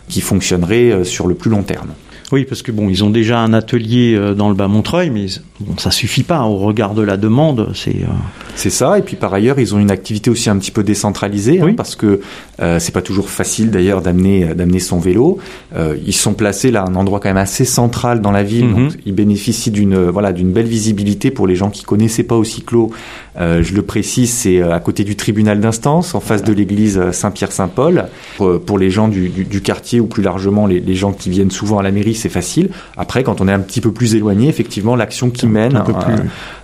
qui 0.09 0.23
fonctionnerait 0.23 1.04
sur 1.04 1.26
le 1.26 1.35
plus 1.35 1.50
long 1.50 1.62
terme. 1.62 1.88
Oui, 2.32 2.44
parce 2.44 2.62
que 2.62 2.70
bon, 2.70 2.88
ils 2.88 3.02
ont 3.02 3.10
déjà 3.10 3.40
un 3.40 3.52
atelier 3.52 4.14
euh, 4.14 4.34
dans 4.34 4.49
le 4.49 4.54
bas 4.54 4.68
Montreuil, 4.68 5.10
mais 5.10 5.26
bon, 5.58 5.76
ça 5.78 5.90
suffit 5.90 6.22
pas 6.22 6.42
au 6.42 6.56
regard 6.56 6.94
de 6.94 7.02
la 7.02 7.16
demande. 7.16 7.70
C'est 7.75 7.90
euh, 7.90 8.12
c'est 8.54 8.70
ça. 8.70 8.99
Et 8.99 9.02
puis 9.02 9.16
par 9.16 9.32
ailleurs, 9.34 9.58
ils 9.58 9.75
ont 9.75 9.78
une 9.78 9.90
activité 9.90 10.30
aussi 10.30 10.50
un 10.50 10.58
petit 10.58 10.70
peu 10.70 10.84
décentralisée, 10.84 11.60
hein, 11.60 11.75
parce 11.76 11.96
que 11.96 12.20
euh, 12.60 12.78
c'est 12.78 12.92
pas 12.92 13.02
toujours 13.02 13.30
facile 13.30 13.70
d'ailleurs 13.70 14.02
d'amener 14.02 14.54
d'amener 14.54 14.78
son 14.78 14.99
vélo. 14.99 15.38
Euh, 15.75 15.96
ils 16.06 16.14
sont 16.14 16.34
placés 16.34 16.70
là 16.70 16.82
à 16.82 16.88
un 16.88 16.94
endroit 16.94 17.20
quand 17.20 17.30
même 17.30 17.37
assez 17.37 17.64
central 17.64 18.20
dans 18.20 18.32
la 18.32 18.42
ville, 18.42 18.66
mhm. 18.66 18.75
donc 18.75 18.99
ils 19.06 19.14
bénéficient 19.14 19.70
d'une 19.70 19.96
voilà 20.08 20.32
d'une 20.32 20.52
belle 20.52 20.66
visibilité 20.66 21.30
pour 21.30 21.46
les 21.46 21.56
gens 21.56 21.70
qui 21.70 21.82
connaissaient 21.82 22.22
pas 22.22 22.37
au 22.37 22.44
cyclo. 22.44 22.90
Euh, 23.38 23.62
je 23.62 23.75
le 23.75 23.82
précise, 23.82 24.32
c'est 24.32 24.60
à 24.62 24.80
côté 24.80 25.04
du 25.04 25.16
tribunal 25.16 25.60
d'instance, 25.60 26.14
en 26.14 26.20
face 26.20 26.42
de 26.42 26.52
l'église 26.52 27.10
Saint-Pierre-Saint-Paul. 27.12 28.06
Pour, 28.37 28.60
pour, 28.60 28.78
les 28.78 28.90
gens 28.90 29.08
du, 29.08 29.28
du, 29.28 29.44
du, 29.44 29.60
quartier 29.60 30.00
ou 30.00 30.06
plus 30.06 30.22
largement 30.22 30.66
les, 30.66 30.80
les 30.80 30.94
gens 30.94 31.12
qui 31.12 31.30
viennent 31.30 31.50
souvent 31.50 31.78
à 31.78 31.82
la 31.82 31.90
mairie 31.90 32.14
c'est 32.14 32.28
facile. 32.28 32.70
Après, 32.96 33.22
quand 33.22 33.40
on 33.40 33.49
est 33.49 33.52
un 33.52 33.60
petit 33.60 33.80
peu 33.80 33.92
plus 33.92 34.14
éloigné, 34.14 34.49
effectivement, 34.49 34.96
l'action 34.96 35.30
qui 35.30 35.46
mène 35.46 35.76
un 35.76 35.80
peu 35.80 35.92
plus... 35.92 36.14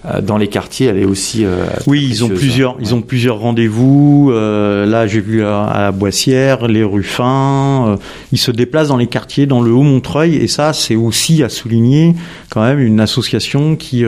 Euh, 0.09 0.21
dans 0.21 0.37
les 0.37 0.49
quartiers, 0.49 0.87
elle 0.87 0.99
est 0.99 1.05
aussi. 1.05 1.45
Euh, 1.45 1.67
oui, 1.87 2.07
ils 2.09 2.25
ont 2.25 2.29
plusieurs, 2.29 2.77
ils 2.81 2.95
ont 2.95 3.03
plusieurs 3.03 3.39
rendez-vous. 3.39 4.31
Euh, 4.33 4.87
là, 4.87 5.07
j'ai 5.07 5.21
vu 5.21 5.45
à, 5.45 5.73
la 5.81 5.93
Boissière, 5.93 6.69
les 6.69 6.85
Ruffins. 6.85 7.97
ils 8.33 8.39
se 8.39 8.51
déplacent 8.51 8.89
dans 8.89 8.97
les 8.97 9.09
quartiers, 9.09 9.47
dans 9.47 9.61
le 9.61 9.73
Haut-Montreuil, 9.73 10.37
et 10.37 10.49
ça, 10.49 10.73
c'est 10.73 10.97
aussi 10.97 11.43
à 11.43 11.49
souligner 11.49 12.15
quand 12.51 12.63
même 12.63 12.79
une 12.79 13.01
association 13.01 13.77
qui 13.77 14.05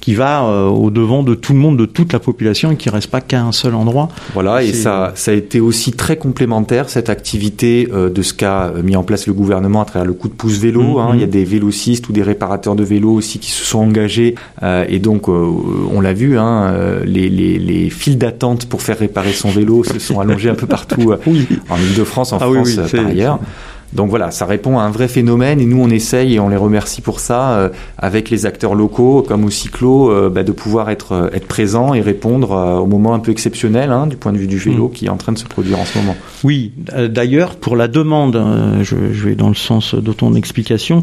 qui 0.00 0.14
va 0.14 0.44
au 0.44 0.90
devant 0.90 1.22
de 1.22 1.34
tout 1.34 1.52
le 1.52 1.58
monde, 1.58 1.76
de 1.76 1.86
toute 2.00 2.12
la 2.12 2.18
population, 2.18 2.72
et 2.72 2.76
qui 2.76 2.90
reste 2.90 3.10
pas 3.10 3.20
qu'à 3.20 3.42
un 3.42 3.52
seul 3.52 3.74
endroit. 3.74 4.08
Voilà, 4.34 4.62
et 4.62 4.72
ça, 4.72 5.12
ça 5.14 5.30
a 5.30 5.34
été 5.34 5.60
aussi 5.60 5.92
très 5.92 6.16
complémentaire 6.16 6.88
cette 6.88 7.10
activité 7.10 7.86
de 7.86 8.22
ce 8.22 8.34
qu'a 8.34 8.72
mis 8.82 8.96
en 8.96 9.02
place 9.02 9.26
le 9.26 9.32
gouvernement 9.32 9.82
à 9.82 9.84
travers 9.84 10.06
le 10.06 10.14
coup 10.14 10.28
de 10.28 10.34
pouce 10.34 10.58
vélo 10.58 10.80
Hein. 10.98 11.12
Il 11.14 11.20
y 11.20 11.24
a 11.24 11.26
des 11.26 11.44
vélocistes 11.44 12.08
ou 12.08 12.12
des 12.12 12.22
réparateurs 12.22 12.74
de 12.74 12.84
vélos 12.84 13.12
aussi 13.12 13.38
qui 13.38 13.50
se 13.50 13.64
sont 13.64 13.78
engagés. 13.78 14.34
Euh, 14.62 14.84
et 14.88 14.98
donc, 14.98 15.28
euh, 15.28 15.50
on 15.92 16.00
l'a 16.00 16.12
vu, 16.12 16.38
hein, 16.38 16.70
euh, 16.72 17.04
les, 17.04 17.28
les, 17.28 17.58
les, 17.58 17.90
files 17.90 18.18
d'attente 18.18 18.66
pour 18.66 18.82
faire 18.82 18.98
réparer 18.98 19.32
son 19.32 19.50
vélo 19.50 19.84
se 19.84 19.98
sont 19.98 20.20
allongées 20.20 20.50
un 20.50 20.54
peu 20.54 20.66
partout 20.66 21.12
en 21.68 21.76
Ile-de-France, 21.76 22.32
en 22.32 22.38
ah 22.38 22.50
France 22.50 22.76
par 22.92 23.06
ailleurs. 23.06 23.38
Donc 23.92 24.08
voilà, 24.08 24.30
ça 24.30 24.46
répond 24.46 24.78
à 24.78 24.82
un 24.82 24.90
vrai 24.90 25.08
phénomène 25.08 25.60
et 25.60 25.66
nous 25.66 25.80
on 25.82 25.90
essaye 25.90 26.34
et 26.34 26.40
on 26.40 26.48
les 26.48 26.56
remercie 26.56 27.00
pour 27.00 27.18
ça 27.18 27.52
euh, 27.52 27.68
avec 27.98 28.30
les 28.30 28.46
acteurs 28.46 28.74
locaux 28.74 29.24
comme 29.26 29.44
au 29.44 29.50
cyclo 29.50 30.10
euh, 30.10 30.28
bah, 30.28 30.44
de 30.44 30.52
pouvoir 30.52 30.90
être 30.90 31.12
euh, 31.12 31.30
être 31.32 31.46
présent 31.46 31.92
et 31.92 32.00
répondre 32.00 32.50
au 32.80 32.86
moment 32.86 33.14
un 33.14 33.18
peu 33.18 33.32
exceptionnel 33.32 33.90
hein, 33.90 34.06
du 34.06 34.16
point 34.16 34.32
de 34.32 34.38
vue 34.38 34.46
du 34.46 34.58
vélo 34.58 34.88
mm. 34.88 34.92
qui 34.92 35.06
est 35.06 35.08
en 35.08 35.16
train 35.16 35.32
de 35.32 35.38
se 35.38 35.44
produire 35.44 35.80
en 35.80 35.84
ce 35.84 35.98
moment. 35.98 36.16
Oui, 36.44 36.72
d'ailleurs 37.08 37.56
pour 37.56 37.76
la 37.76 37.88
demande, 37.88 38.40
je, 38.82 38.96
je, 39.12 39.24
vais 39.24 39.34
dans 39.34 39.48
le 39.48 39.54
sens 39.54 39.94
de 39.94 40.12
ton 40.12 40.34
explication, 40.34 41.02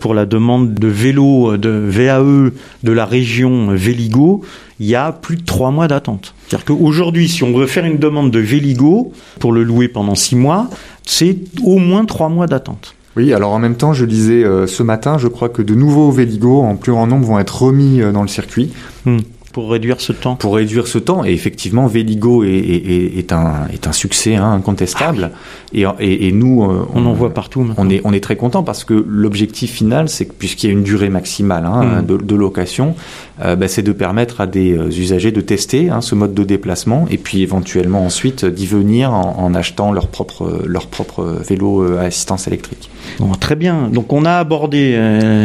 pour 0.00 0.14
la 0.14 0.26
demande 0.26 0.74
de 0.74 0.88
vélo 0.88 1.56
de 1.56 1.68
VAE 1.68 2.50
de 2.82 2.92
la 2.92 3.04
région 3.04 3.68
Véligo, 3.68 4.42
il 4.80 4.86
y 4.86 4.94
a 4.94 5.12
plus 5.12 5.36
de 5.36 5.44
trois 5.44 5.70
mois 5.70 5.88
d'attente. 5.88 6.34
C'est-à-dire 6.48 6.66
qu'aujourd'hui, 6.66 7.28
si 7.28 7.44
on 7.44 7.56
veut 7.56 7.66
faire 7.66 7.84
une 7.84 7.98
demande 7.98 8.30
de 8.30 8.38
Véligo 8.38 9.12
pour 9.38 9.52
le 9.52 9.62
louer 9.62 9.88
pendant 9.88 10.14
six 10.14 10.36
mois, 10.36 10.68
c'est 11.04 11.36
au 11.62 11.78
moins 11.78 12.04
trois 12.04 12.28
mois 12.28 12.46
d'attente. 12.46 12.94
Oui, 13.16 13.32
alors 13.32 13.52
en 13.52 13.60
même 13.60 13.76
temps, 13.76 13.92
je 13.92 14.04
disais 14.04 14.42
euh, 14.44 14.66
ce 14.66 14.82
matin, 14.82 15.18
je 15.18 15.28
crois 15.28 15.48
que 15.48 15.62
de 15.62 15.74
nouveaux 15.74 16.10
Véligo 16.10 16.62
en 16.62 16.74
plus 16.74 16.92
grand 16.92 17.06
nombre 17.06 17.26
vont 17.26 17.38
être 17.38 17.62
remis 17.62 18.00
euh, 18.00 18.10
dans 18.10 18.22
le 18.22 18.28
circuit. 18.28 18.72
Hmm. 19.04 19.18
Pour 19.54 19.70
réduire 19.70 20.00
ce 20.00 20.12
temps. 20.12 20.34
Pour 20.34 20.56
réduire 20.56 20.88
ce 20.88 20.98
temps. 20.98 21.24
Et 21.24 21.30
effectivement, 21.30 21.86
Véligo 21.86 22.42
est, 22.42 22.48
est, 22.48 23.18
est, 23.18 23.32
un, 23.32 23.68
est 23.72 23.86
un 23.86 23.92
succès 23.92 24.34
hein, 24.34 24.50
incontestable. 24.50 25.30
Ah 25.32 25.38
et, 25.72 25.84
et, 26.00 26.26
et, 26.26 26.32
nous, 26.32 26.64
euh, 26.64 26.84
on, 26.92 27.06
en 27.06 27.12
voit 27.12 27.32
partout. 27.32 27.64
On 27.76 27.88
est, 27.88 28.00
on 28.02 28.12
est 28.12 28.22
très 28.22 28.34
content 28.34 28.64
parce 28.64 28.82
que 28.82 29.04
l'objectif 29.06 29.70
final, 29.70 30.08
c'est 30.08 30.24
que 30.24 30.32
puisqu'il 30.32 30.66
y 30.66 30.70
a 30.70 30.72
une 30.72 30.82
durée 30.82 31.08
maximale 31.08 31.66
hein, 31.66 32.02
hmm. 32.02 32.06
de, 32.06 32.16
de, 32.16 32.34
location, 32.34 32.96
euh, 33.44 33.54
bah, 33.54 33.68
c'est 33.68 33.82
de 33.82 33.92
permettre 33.92 34.40
à 34.40 34.48
des 34.48 34.76
euh, 34.76 34.88
usagers 34.88 35.30
de 35.30 35.40
tester 35.40 35.88
hein, 35.88 36.00
ce 36.00 36.16
mode 36.16 36.34
de 36.34 36.42
déplacement 36.42 37.06
et 37.08 37.16
puis 37.16 37.42
éventuellement 37.42 38.04
ensuite 38.04 38.44
d'y 38.44 38.66
venir 38.66 39.12
en, 39.12 39.36
en, 39.38 39.54
achetant 39.54 39.92
leur 39.92 40.08
propre, 40.08 40.64
leur 40.66 40.88
propre 40.88 41.22
vélo 41.48 41.96
à 41.96 42.02
assistance 42.02 42.48
électrique. 42.48 42.90
Bon, 43.20 43.30
très 43.34 43.54
bien. 43.54 43.88
Donc 43.92 44.12
on 44.12 44.24
a 44.24 44.32
abordé 44.32 44.96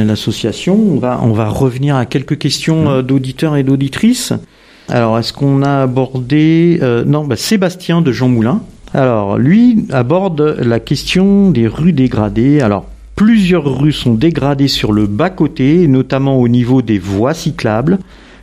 l'association. 0.03 0.73
On 0.75 0.97
va, 0.97 1.19
on 1.21 1.33
va 1.33 1.47
revenir 1.47 1.95
à 1.95 2.07
quelques 2.07 2.39
questions 2.39 2.99
hmm. 2.99 3.01
d'auditeurs 3.03 3.55
et 3.55 3.61
d'auditrices 3.61 3.98
alors, 4.89 5.19
est-ce 5.19 5.33
qu'on 5.33 5.61
a 5.61 5.83
abordé... 5.83 6.79
Euh, 6.81 7.03
non, 7.05 7.23
bah, 7.23 7.35
Sébastien 7.35 8.01
de 8.01 8.11
Jean 8.11 8.27
Moulin. 8.27 8.61
Alors, 8.93 9.37
lui 9.37 9.85
aborde 9.91 10.57
la 10.59 10.79
question 10.79 11.51
des 11.51 11.67
rues 11.67 11.93
dégradées. 11.93 12.59
Alors, 12.61 12.85
plusieurs 13.15 13.65
rues 13.79 13.91
sont 13.91 14.15
dégradées 14.15 14.67
sur 14.67 14.91
le 14.91 15.05
bas-côté, 15.05 15.87
notamment 15.87 16.37
au 16.39 16.47
niveau 16.47 16.81
des 16.81 16.97
voies 16.97 17.35
cyclables 17.35 17.99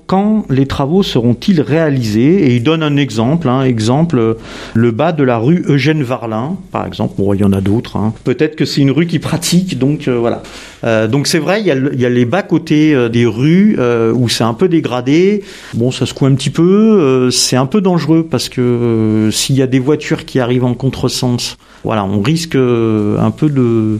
quand 0.06 0.44
les 0.50 0.66
travaux 0.66 1.02
seront-ils 1.02 1.60
réalisés? 1.60 2.46
Et 2.46 2.56
il 2.56 2.62
donne 2.62 2.82
un 2.82 2.96
exemple, 2.96 3.48
hein, 3.48 3.62
exemple 3.62 4.36
le 4.74 4.90
bas 4.90 5.12
de 5.12 5.22
la 5.22 5.38
rue 5.38 5.64
Eugène 5.68 6.02
Varlin, 6.02 6.56
par 6.72 6.86
exemple. 6.86 7.14
Bon, 7.18 7.34
il 7.34 7.40
y 7.40 7.44
en 7.44 7.52
a 7.52 7.60
d'autres. 7.60 7.96
Hein. 7.96 8.12
Peut-être 8.24 8.56
que 8.56 8.64
c'est 8.64 8.80
une 8.80 8.90
rue 8.90 9.06
qui 9.06 9.18
pratique, 9.18 9.78
donc 9.78 10.08
euh, 10.08 10.18
voilà. 10.18 10.42
Euh, 10.84 11.08
donc 11.08 11.26
c'est 11.26 11.38
vrai, 11.38 11.60
il 11.60 11.66
y, 11.66 11.70
a 11.70 11.74
il 11.74 12.00
y, 12.00 12.06
a 12.06 12.08
les 12.08 12.24
bas 12.24 12.42
côtés 12.42 12.94
euh, 12.94 13.08
des 13.08 13.26
rues 13.26 13.76
euh, 13.78 14.12
où 14.12 14.28
c'est 14.28 14.44
un 14.44 14.54
peu 14.54 14.68
dégradé. 14.68 15.42
Bon, 15.74 15.90
ça 15.90 16.06
secoue 16.06 16.26
un 16.26 16.34
petit 16.34 16.50
peu. 16.50 17.30
c'est 17.30 17.56
un 17.56 17.66
peu 17.66 17.80
dangereux 17.80 18.26
parce 18.30 18.48
que 18.48 19.30
s'il 19.32 19.56
y 19.56 19.62
a 19.62 19.66
des 19.66 19.78
voitures 19.78 20.24
qui 20.24 20.40
arrivent 20.40 20.64
en 20.64 20.74
contresens, 20.74 21.56
voilà, 21.84 22.04
on 22.04 22.20
risque 22.20 22.56
un 22.56 23.30
peu 23.30 23.48
de 23.48 23.98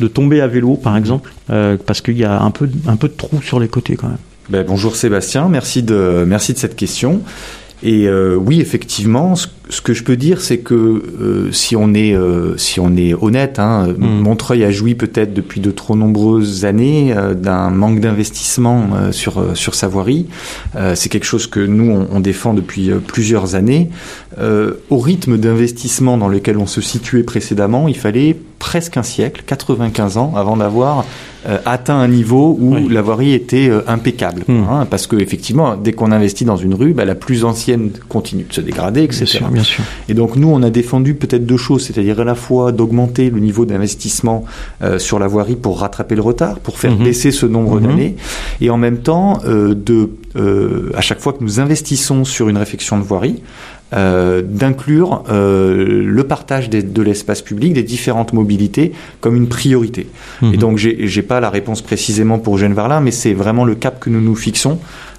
de 0.00 0.06
tomber 0.06 0.40
à 0.40 0.46
vélo, 0.46 0.76
par 0.76 0.96
exemple, 0.96 1.32
parce 1.48 2.00
qu'il 2.00 2.16
y 2.16 2.24
a 2.24 2.40
un 2.40 2.50
peu 2.50 2.68
un 2.86 2.96
peu 2.96 3.08
de 3.08 3.14
trous 3.14 3.42
sur 3.42 3.58
les 3.58 3.68
côtés 3.68 3.96
quand 3.96 4.08
même. 4.08 4.27
Ben, 4.48 4.64
bonjour 4.66 4.96
Sébastien, 4.96 5.50
merci 5.50 5.82
de, 5.82 6.24
merci 6.26 6.54
de 6.54 6.58
cette 6.58 6.74
question. 6.74 7.20
Et 7.82 8.08
euh, 8.08 8.34
oui, 8.34 8.60
effectivement, 8.62 9.34
ce, 9.36 9.80
que 9.82 9.92
je 9.92 10.02
peux 10.02 10.16
dire, 10.16 10.40
c'est 10.40 10.58
que 10.58 10.74
euh, 10.74 11.52
si 11.52 11.76
on 11.76 11.92
est 11.92 12.14
euh, 12.14 12.56
si 12.56 12.80
on 12.80 12.96
est 12.96 13.12
honnête, 13.12 13.58
hein, 13.58 13.88
mm. 13.96 14.06
Montreuil 14.20 14.64
a 14.64 14.70
joui 14.70 14.94
peut-être 14.94 15.34
depuis 15.34 15.60
de 15.60 15.70
trop 15.70 15.96
nombreuses 15.96 16.64
années 16.64 17.14
d'un 17.36 17.68
manque 17.68 18.00
d'investissement 18.00 19.12
sur 19.12 19.56
sur 19.56 19.74
sa 19.74 19.86
voirie. 19.86 20.26
c'est 20.94 21.10
quelque 21.10 21.26
chose 21.26 21.46
que 21.46 21.60
nous 21.60 21.92
on, 21.92 22.08
on 22.10 22.20
défend 22.20 22.54
depuis 22.54 22.90
plusieurs 23.06 23.54
années. 23.54 23.90
au 24.40 24.98
rythme 24.98 25.36
d'investissement 25.36 26.16
dans 26.16 26.28
lequel 26.28 26.56
on 26.56 26.66
se 26.66 26.80
situait 26.80 27.22
précédemment, 27.22 27.86
il 27.86 27.96
fallait 27.96 28.36
presque 28.58 28.96
un 28.96 29.02
siècle, 29.02 29.42
95 29.46 30.16
ans, 30.16 30.32
avant 30.36 30.56
d'avoir 30.56 31.04
euh, 31.46 31.58
atteint 31.64 31.96
un 31.96 32.08
niveau 32.08 32.56
où 32.60 32.88
la 32.88 33.00
voirie 33.00 33.32
était 33.32 33.68
euh, 33.68 33.82
impeccable. 33.86 34.42
Hmm. 34.48 34.64
Hein, 34.68 34.86
parce 34.90 35.06
que 35.06 35.14
effectivement, 35.16 35.76
dès 35.76 35.92
qu'on 35.92 36.10
investit 36.10 36.44
dans 36.44 36.56
une 36.56 36.74
rue, 36.74 36.94
bah, 36.94 37.04
la 37.04 37.14
plus 37.14 37.44
ancienne 37.44 37.92
continue 38.08 38.42
de 38.42 38.52
se 38.52 38.60
dégrader, 38.60 39.04
etc. 39.04 39.24
Bien 39.24 39.26
sûr, 39.26 39.48
bien 39.50 39.62
sûr. 39.62 39.84
Et 40.08 40.14
donc 40.14 40.34
nous, 40.34 40.48
on 40.48 40.62
a 40.64 40.70
défendu 40.70 41.14
peut-être 41.14 41.46
deux 41.46 41.56
choses, 41.56 41.86
c'est-à-dire 41.86 42.20
à 42.20 42.24
la 42.24 42.34
fois 42.34 42.72
d'augmenter 42.72 43.30
le 43.30 43.38
niveau 43.38 43.66
d'investissement 43.66 44.44
euh, 44.82 44.98
sur 44.98 45.20
la 45.20 45.28
voirie 45.28 45.54
pour 45.54 45.78
rattraper 45.78 46.16
le 46.16 46.22
retard, 46.22 46.58
pour 46.58 46.78
faire 46.78 46.92
hmm. 46.92 47.04
baisser 47.04 47.30
ce 47.30 47.46
nombre 47.46 47.78
hmm. 47.78 47.86
d'années, 47.86 48.16
et 48.60 48.70
en 48.70 48.76
même 48.76 48.98
temps 48.98 49.40
de 49.46 50.10
à 50.94 51.00
chaque 51.00 51.18
fois 51.18 51.32
que 51.32 51.42
nous 51.42 51.58
investissons 51.58 52.24
sur 52.24 52.48
une 52.48 52.58
réfection 52.58 52.96
de 52.96 53.02
voirie, 53.02 53.42
euh, 53.94 54.42
d'inclure 54.42 55.24
euh, 55.30 56.02
le 56.04 56.24
partage 56.24 56.68
des, 56.68 56.82
de 56.82 57.02
l'espace 57.02 57.42
public, 57.42 57.72
des 57.72 57.82
différentes 57.82 58.32
mobilités, 58.32 58.92
comme 59.20 59.34
une 59.34 59.48
priorité. 59.48 60.08
Et 60.42 60.56
donc, 60.56 60.76
j'ai 60.78 61.22
pas 61.22 61.40
la 61.40 61.50
réponse 61.50 61.80
précisément 61.80 62.38
pour 62.38 62.56
Eugène 62.56 62.74
Verlin, 62.74 63.00
mais 63.00 63.10
c'est 63.10 63.34
vraiment 63.34 63.64
le 63.64 63.74
cap 63.74 63.98
que 64.00 64.10
nous 64.10 64.20
nous 64.20 64.36
fixons. 64.36 64.78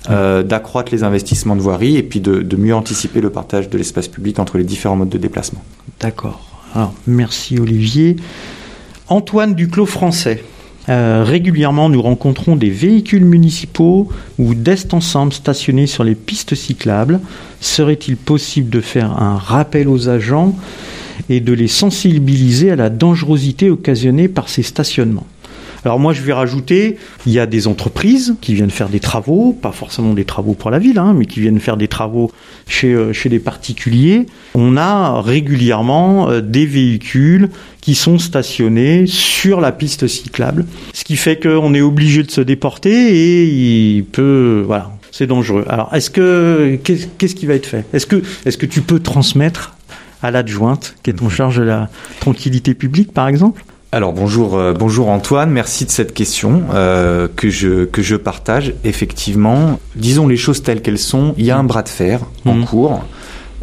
Euh, 0.10 0.44
d'accroître 0.44 0.94
les 0.94 1.04
investissements 1.04 1.58
de 1.58 1.62
voirie 1.62 1.98
et 1.98 2.04
puis 2.04 2.22
de, 2.22 2.42
de 2.42 2.56
mieux 2.56 2.74
anticiper 2.74 3.20
le 3.20 3.30
partage 3.30 3.70
de 3.70 3.78
l'espace 3.78 4.08
public 4.08 4.40
entre 4.40 4.58
les 4.58 4.64
différents 4.64 4.96
modes 4.96 5.10
de 5.10 5.18
déplacement. 5.18 5.62
D'accord. 6.00 6.40
Alors, 6.74 6.94
merci 7.06 7.60
Olivier. 7.60 8.16
Antoine 9.10 9.56
Duclos 9.56 9.86
français. 9.86 10.42
Euh, 10.90 11.24
régulièrement, 11.24 11.90
nous 11.90 12.02
rencontrons 12.02 12.56
des 12.56 12.70
véhicules 12.70 13.26
municipaux 13.26 14.10
ou 14.40 14.56
d'est 14.56 14.94
ensemble 14.94 15.34
stationnés 15.34 15.88
sur 15.88 16.04
les 16.04 16.16
pistes 16.16 16.56
cyclables. 16.56 17.20
Serait-il 17.62 18.18
possible 18.18 18.70
de 18.70 18.82
faire 18.82 19.22
un 19.22 19.38
rappel 19.38 19.88
aux 19.88 20.10
agents 20.10 20.56
et 21.30 21.42
de 21.42 21.54
les 21.54 21.68
sensibiliser 21.68 22.72
à 22.72 22.76
la 22.76 22.90
dangerosité 22.90 23.70
occasionnée 23.70 24.28
par 24.28 24.50
ces 24.50 24.64
stationnements? 24.64 25.28
Alors 25.86 26.00
moi, 26.00 26.14
je 26.14 26.22
vais 26.22 26.34
rajouter, 26.34 26.98
il 27.26 27.32
y 27.32 27.40
a 27.40 27.46
des 27.46 27.68
entreprises 27.68 28.36
qui 28.42 28.54
viennent 28.54 28.70
faire 28.70 28.90
des 28.90 29.00
travaux, 29.00 29.54
pas 29.54 29.72
forcément 29.72 30.14
des 30.14 30.26
travaux 30.26 30.54
pour 30.54 30.72
la 30.72 30.80
ville, 30.80 30.98
hein, 30.98 31.14
mais 31.18 31.26
qui 31.26 31.40
viennent 31.40 31.60
faire 31.60 31.78
des 31.78 31.88
travaux 31.88 32.32
chez, 32.68 32.94
euh, 32.94 33.14
chez 33.14 33.30
des 33.30 33.40
particuliers. 33.40 34.26
On 34.56 34.78
a 34.78 35.22
régulièrement 35.22 36.30
euh, 36.30 36.42
des 36.42 36.66
véhicules 36.66 37.50
qui 37.82 37.96
sont 37.96 38.20
stationnés 38.20 39.06
sur 39.08 39.62
la 39.62 39.72
piste 39.72 40.08
cyclable, 40.08 40.66
ce 40.94 41.04
qui 41.04 41.16
fait 41.16 41.40
qu'on 41.42 41.74
est 41.74 41.82
obligé 41.82 42.24
de 42.24 42.32
se 42.32 42.42
déporter 42.42 42.92
et 42.92 43.46
il 43.46 44.04
peut, 44.04 44.64
voilà, 44.66 44.92
c'est 45.12 45.28
dangereux. 45.28 45.66
Alors, 45.70 45.94
est-ce 45.94 46.10
que 46.10 46.78
qu'est-ce 46.84 47.36
qui 47.36 47.46
va 47.46 47.54
être 47.56 47.66
fait? 47.66 47.86
Est-ce 47.94 48.06
que 48.06 48.22
est-ce 48.46 48.58
que 48.58 48.66
tu 48.66 48.82
peux 48.82 49.00
transmettre 49.00 49.76
à 50.22 50.32
l'adjointe 50.32 50.96
qui 51.04 51.10
est 51.10 51.22
en 51.22 51.30
charge 51.30 51.58
de 51.58 51.64
la 51.64 51.90
tranquillité 52.20 52.74
publique, 52.74 53.14
par 53.14 53.28
exemple? 53.28 53.64
Alors 53.92 54.14
bonjour, 54.14 54.56
euh, 54.56 54.74
bonjour 54.74 55.10
Antoine, 55.10 55.50
merci 55.50 55.86
de 55.86 55.90
cette 55.92 56.14
question 56.14 56.62
euh, 56.74 57.28
que 57.36 57.50
je 57.50 57.86
que 57.86 58.02
je 58.04 58.16
partage. 58.16 58.76
Effectivement, 58.84 59.80
disons 59.96 60.28
les 60.28 60.38
choses 60.38 60.62
telles 60.62 60.82
qu'elles 60.82 61.00
sont. 61.00 61.34
Il 61.38 61.46
y 61.46 61.52
a 61.52 61.58
un 61.58 61.64
bras 61.64 61.82
de 61.82 61.90
fer 61.90 62.20
en 62.46 62.54
Mhm. 62.56 62.66
cours 62.66 63.04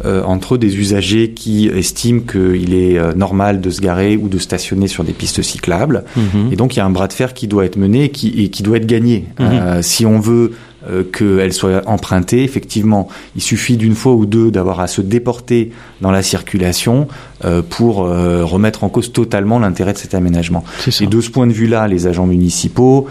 euh, 0.05 0.21
entre 0.23 0.57
des 0.57 0.75
usagers 0.77 1.31
qui 1.31 1.69
estiment 1.69 2.19
qu'il 2.21 2.73
est 2.75 2.99
normal 3.15 3.61
de 3.61 3.69
se 3.69 3.79
garer 3.81 4.17
ou 4.17 4.27
de 4.27 4.37
stationner 4.37 4.87
sur 4.87 5.03
des 5.05 5.13
pistes 5.13 5.41
cyclables, 5.41 6.03
et 6.51 6.55
donc 6.55 6.75
il 6.75 6.79
y 6.79 6.81
a 6.81 6.85
un 6.85 6.89
bras 6.91 7.07
de 7.07 7.13
fer 7.13 7.33
qui 7.33 7.47
doit 7.47 7.65
être 7.65 7.77
mené 7.77 8.03
et 8.03 8.09
qui, 8.09 8.27
et 8.43 8.49
qui 8.49 8.61
doit 8.63 8.77
être 8.77 8.85
gagné. 8.85 9.25
Mhm. 9.39 9.81
Si 9.81 10.05
on 10.05 10.19
veut 10.19 10.51
euh, 10.89 11.03
qu'elle 11.03 11.53
soit 11.53 11.81
empruntée, 11.87 12.43
effectivement, 12.43 13.07
il 13.35 13.41
suffit 13.41 13.77
d'une 13.77 13.95
fois 13.95 14.13
ou 14.13 14.25
deux 14.25 14.51
d'avoir 14.51 14.79
à 14.79 14.87
se 14.87 15.01
déporter 15.01 15.71
dans 16.01 16.11
la 16.11 16.21
circulation 16.23 17.07
euh, 17.45 17.61
pour 17.67 18.03
euh, 18.05 18.43
remettre 18.45 18.83
en 18.83 18.89
cause 18.89 19.11
totalement 19.11 19.59
l'intérêt 19.59 19.93
de 19.93 19.97
cet 19.97 20.13
aménagement. 20.15 20.63
Et 21.03 21.07
de 21.07 21.21
ce 21.21 21.29
point 21.29 21.47
de 21.47 21.53
vue-là, 21.53 21.87
les 21.87 22.07
agents 22.07 22.25
municipaux, 22.25 23.07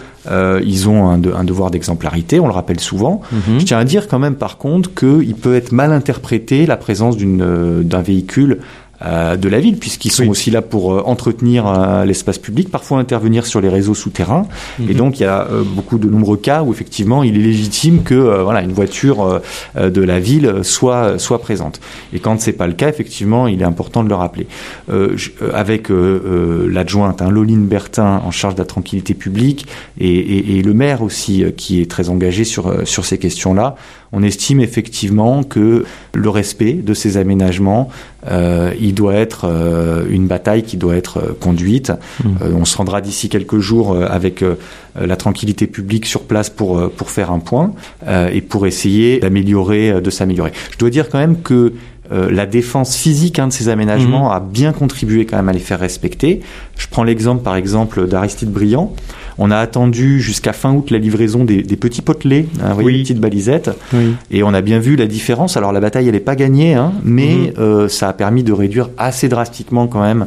ils 0.65 0.89
ont 0.89 1.07
un, 1.09 1.19
de- 1.19 1.33
un 1.33 1.45
devoir 1.45 1.71
d'exemplarité, 1.71 2.41
on 2.41 2.47
le 2.47 2.53
rappelle 2.53 2.81
souvent. 2.81 3.21
Mhm. 3.31 3.61
Je 3.61 3.65
tiens 3.65 3.79
à 3.79 3.85
dire 3.85 4.09
quand 4.09 4.19
même 4.19 4.35
par 4.35 4.59
contre 4.59 4.93
qu'il 4.93 5.35
peut 5.37 5.55
être 5.55 5.71
mal 5.71 5.93
interprété 5.93 6.67
la 6.67 6.77
présence 6.77 7.17
d'un 7.17 8.03
véhicule 8.03 8.59
de 9.05 9.49
la 9.49 9.61
ville, 9.61 9.77
puisqu'ils 9.79 10.11
sont 10.11 10.23
Oui. 10.23 10.29
aussi 10.31 10.51
là 10.51 10.63
pour 10.63 10.93
euh, 10.95 11.03
entretenir 11.05 11.67
euh, 11.67 12.05
l'espace 12.05 12.39
public, 12.39 12.71
parfois 12.71 12.99
intervenir 12.99 13.45
sur 13.47 13.61
les 13.61 13.69
réseaux 13.69 13.95
souterrains. 13.95 14.47
Et 14.81 14.93
Mhm. 14.93 14.95
donc 14.95 15.21
il 15.21 15.25
y 15.25 15.27
a 15.27 15.43
euh, 15.51 15.63
beaucoup 15.65 15.99
de 15.99 16.09
nombreux 16.09 16.37
cas 16.39 16.63
où 16.63 16.73
effectivement 16.73 17.23
il 17.23 17.37
est 17.37 17.43
légitime 17.43 18.03
que 18.03 18.15
euh, 18.15 18.43
voilà 18.43 18.63
une 18.63 18.73
voiture 18.73 19.23
euh, 19.23 19.39
euh, 19.77 19.91
de 19.91 20.01
la 20.03 20.19
ville 20.19 20.61
soit 20.63 21.19
soit 21.19 21.41
présente. 21.41 21.81
Et 22.13 22.19
quand 22.21 22.41
c'est 22.41 22.53
pas 22.53 22.67
le 22.67 22.73
cas, 22.73 22.89
effectivement, 22.89 23.47
il 23.47 23.61
est 23.61 23.65
important 23.65 24.03
de 24.03 24.09
le 24.09 24.15
rappeler. 24.15 24.47
Euh, 24.91 25.13
je- 25.17 25.31
euh, 25.43 25.51
avec 25.55 25.91
euh, 25.91 25.95
euh, 25.95 26.69
l'adjointe 26.71 27.21
hein, 27.23 27.31
Loline 27.31 27.67
Bertin 27.67 28.23
en 28.25 28.31
charge 28.31 28.55
de 28.55 28.61
la 28.61 28.65
tranquillité 28.67 29.13
publique 29.15 29.67
et, 30.01 30.09
et- 30.09 30.59
et 30.59 30.63
le 30.63 30.73
maire 30.75 31.03
aussi 31.03 31.45
euh, 31.45 31.51
qui 31.51 31.81
est 31.83 31.91
très 31.91 32.09
engagé 32.09 32.45
sur 32.45 32.69
euh, 32.69 32.85
sur 32.85 33.05
ces 33.05 33.19
questions-là, 33.19 33.77
on 34.13 34.23
estime 34.23 34.61
effectivement 34.61 35.43
que 35.43 35.85
le 36.15 36.29
respect 36.31 36.75
de 36.75 36.95
ces 36.95 37.17
aménagements, 37.17 37.89
euh, 38.29 38.73
il 38.81 38.95
doit 38.95 39.15
être 39.15 39.45
euh, 39.45 40.05
une 40.09 40.27
bataille 40.27 40.63
qui 40.63 40.77
doit 40.77 40.97
être 40.97 41.19
euh, 41.19 41.37
conduite. 41.39 41.93
Mhm. 42.25 42.37
Euh, 42.43 42.53
on 42.55 42.65
se 42.65 42.77
rendra 42.77 43.01
d'ici 43.01 43.29
quelques 43.29 43.59
jours 43.59 43.93
euh, 43.93 44.07
avec 44.09 44.43
euh, 44.43 44.55
la 44.99 45.17
tranquillité 45.17 45.67
publique 45.67 46.07
sur 46.07 46.23
place 46.23 46.51
pour 46.51 46.79
euh, 46.79 46.93
pour 46.95 47.11
faire 47.11 47.31
un 47.31 47.39
point 47.39 47.73
euh, 48.07 48.31
et 48.33 48.41
pour 48.41 48.67
essayer 48.67 49.21
d'améliorer, 49.21 49.91
euh, 49.91 50.01
de 50.01 50.11
s'améliorer. 50.11 50.53
Je 50.73 50.79
dois 50.79 50.91
dire 50.91 51.09
quand 51.09 51.19
même 51.19 51.41
que 51.43 51.75
euh, 52.13 52.31
la 52.31 52.47
défense 52.47 52.97
physique 52.97 53.39
hein, 53.39 53.49
de 53.49 53.53
ces 53.53 53.69
aménagements 53.69 54.31
a 54.31 54.39
bien 54.39 54.73
contribué 54.73 55.27
quand 55.27 55.37
même 55.37 55.49
à 55.49 55.53
les 55.53 55.59
faire 55.59 55.81
respecter. 55.81 56.41
Je 56.77 56.87
prends 56.89 57.03
l'exemple 57.03 57.43
par 57.43 57.57
exemple 57.57 58.07
d'Aristide 58.07 58.51
Briand. 58.51 58.95
On 59.39 59.51
a 59.51 59.59
attendu 59.59 60.21
jusqu'à 60.21 60.53
fin 60.55 60.73
août 60.73 60.91
la 60.91 60.99
livraison 60.99 61.45
des, 61.45 61.63
des 61.63 61.77
petits 61.77 62.01
potelets, 62.03 62.47
hein, 62.63 62.75
Oui. 62.79 62.93
les 62.95 63.03
petites 63.03 63.21
balisettes, 63.21 63.71
Oui. 63.93 64.15
et 64.31 64.43
on 64.43 64.55
a 64.55 64.63
bien 64.63 64.79
vu 64.79 64.97
la 64.97 65.07
différence. 65.07 65.57
Alors 65.59 65.73
la 65.73 65.81
bataille, 65.81 66.07
elle 66.09 66.15
n'est 66.15 66.21
pas 66.21 66.37
gagnée, 66.37 66.75
hein, 66.75 66.93
mais 67.05 67.35
Mhm. 67.37 67.53
euh, 67.59 67.89
ça 67.89 68.09
a 68.09 68.13
permis 68.15 68.43
de 68.45 68.53
réduire 68.53 68.89
assez 68.97 69.29
drastiquement 69.29 69.89
quand 69.89 70.01
même 70.03 70.27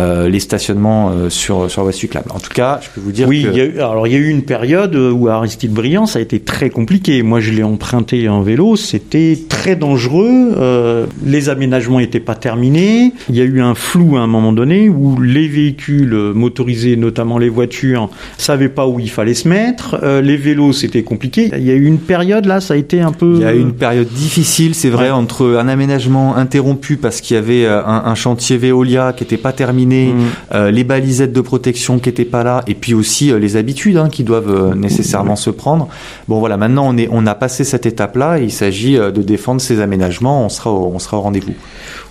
euh, 0.00 0.28
les 0.28 0.40
stationnements 0.40 1.10
euh, 1.10 1.30
sur 1.30 1.70
sur 1.70 1.82
voie 1.82 1.92
cyclable. 1.92 2.30
En 2.34 2.38
tout 2.40 2.52
cas, 2.54 2.80
je 2.82 2.88
peux 2.94 3.00
vous 3.00 3.12
dire 3.12 3.26
Oui, 3.28 3.42
que 3.44 3.48
il 3.50 3.56
y 3.56 3.60
a 3.60 3.64
eu, 3.64 3.78
alors 3.80 4.06
il 4.06 4.12
y 4.12 4.16
a 4.16 4.18
eu 4.18 4.28
une 4.28 4.42
période 4.42 4.94
où 4.94 5.28
Aristide 5.28 5.72
Briand, 5.72 6.06
ça 6.06 6.18
a 6.18 6.22
été 6.22 6.40
très 6.40 6.70
compliqué. 6.70 7.22
Moi, 7.22 7.40
je 7.40 7.50
l'ai 7.52 7.62
emprunté 7.62 8.28
en 8.28 8.42
vélo, 8.42 8.76
c'était 8.76 9.38
très 9.48 9.76
dangereux. 9.76 10.54
euh, 10.56 11.06
les 11.24 11.48
aménagements 11.48 11.98
n'étaient 11.98 12.20
pas 12.20 12.34
terminés. 12.34 13.12
Il 13.28 13.36
y 13.36 13.40
a 13.40 13.44
eu 13.44 13.60
un 13.60 13.74
flou 13.74 14.16
à 14.16 14.20
un 14.20 14.26
moment 14.26 14.52
donné 14.52 14.88
où 14.88 15.20
les 15.20 15.48
véhicules 15.48 16.14
motorisés, 16.34 16.96
notamment 16.96 17.38
les 17.38 17.48
voitures, 17.48 18.10
savaient 18.36 18.68
pas 18.68 18.86
où 18.86 19.00
il 19.00 19.10
fallait 19.10 19.34
se 19.34 19.48
mettre. 19.48 19.98
Les 20.22 20.36
vélos, 20.36 20.72
c'était 20.72 21.02
compliqué. 21.02 21.50
Il 21.56 21.64
y 21.64 21.70
a 21.70 21.74
eu 21.74 21.84
une 21.86 21.98
période 21.98 22.46
là, 22.46 22.60
ça 22.60 22.74
a 22.74 22.76
été 22.76 23.00
un 23.00 23.12
peu. 23.12 23.34
Il 23.36 23.42
y 23.42 23.44
a 23.44 23.54
eu 23.54 23.60
une 23.60 23.72
période 23.72 24.08
difficile, 24.08 24.74
c'est 24.74 24.90
vrai, 24.90 24.98
Ouais. 25.06 25.10
entre 25.10 25.56
un 25.58 25.68
aménagement 25.68 26.36
interrompu 26.36 26.96
parce 26.96 27.20
qu'il 27.20 27.34
y 27.36 27.38
avait 27.38 27.66
un, 27.66 28.02
un 28.04 28.14
chantier 28.14 28.56
Veolia 28.58 29.12
qui 29.16 29.22
n'était 29.24 29.36
pas 29.36 29.52
terminé, 29.52 29.87
Mm. 29.88 30.26
euh, 30.54 30.70
les 30.70 30.84
balisettes 30.84 31.32
de 31.32 31.40
protection 31.40 31.98
qui 31.98 32.08
n'étaient 32.08 32.24
pas 32.24 32.44
là, 32.44 32.62
et 32.66 32.74
puis 32.74 32.94
aussi 32.94 33.30
euh, 33.30 33.38
les 33.38 33.56
habitudes 33.56 33.96
hein, 33.96 34.08
qui 34.08 34.24
doivent 34.24 34.50
euh, 34.50 34.74
nécessairement 34.74 35.36
se 35.36 35.50
prendre. 35.50 35.88
Bon 36.28 36.38
voilà, 36.38 36.56
maintenant 36.56 36.86
on 36.88 36.96
est, 36.96 37.08
on 37.10 37.26
a 37.26 37.34
passé 37.34 37.64
cette 37.64 37.86
étape-là. 37.86 38.38
Il 38.38 38.52
s'agit 38.52 38.96
de 38.96 39.22
défendre 39.22 39.60
ces 39.60 39.80
aménagements. 39.80 40.44
On 40.44 40.48
sera, 40.48 40.70
au, 40.70 40.92
on 40.94 40.98
sera 40.98 41.18
au 41.18 41.22
rendez-vous. 41.22 41.54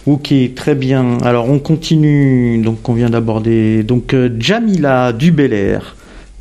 Ok, 0.05 0.33
très 0.55 0.75
bien. 0.75 1.17
Alors 1.23 1.49
on 1.49 1.59
continue. 1.59 2.57
Donc 2.59 2.87
on 2.89 2.93
vient 2.93 3.09
d'aborder. 3.09 3.83
Donc 3.83 4.15
Jamila 4.39 5.13
Dubelair. 5.13 5.95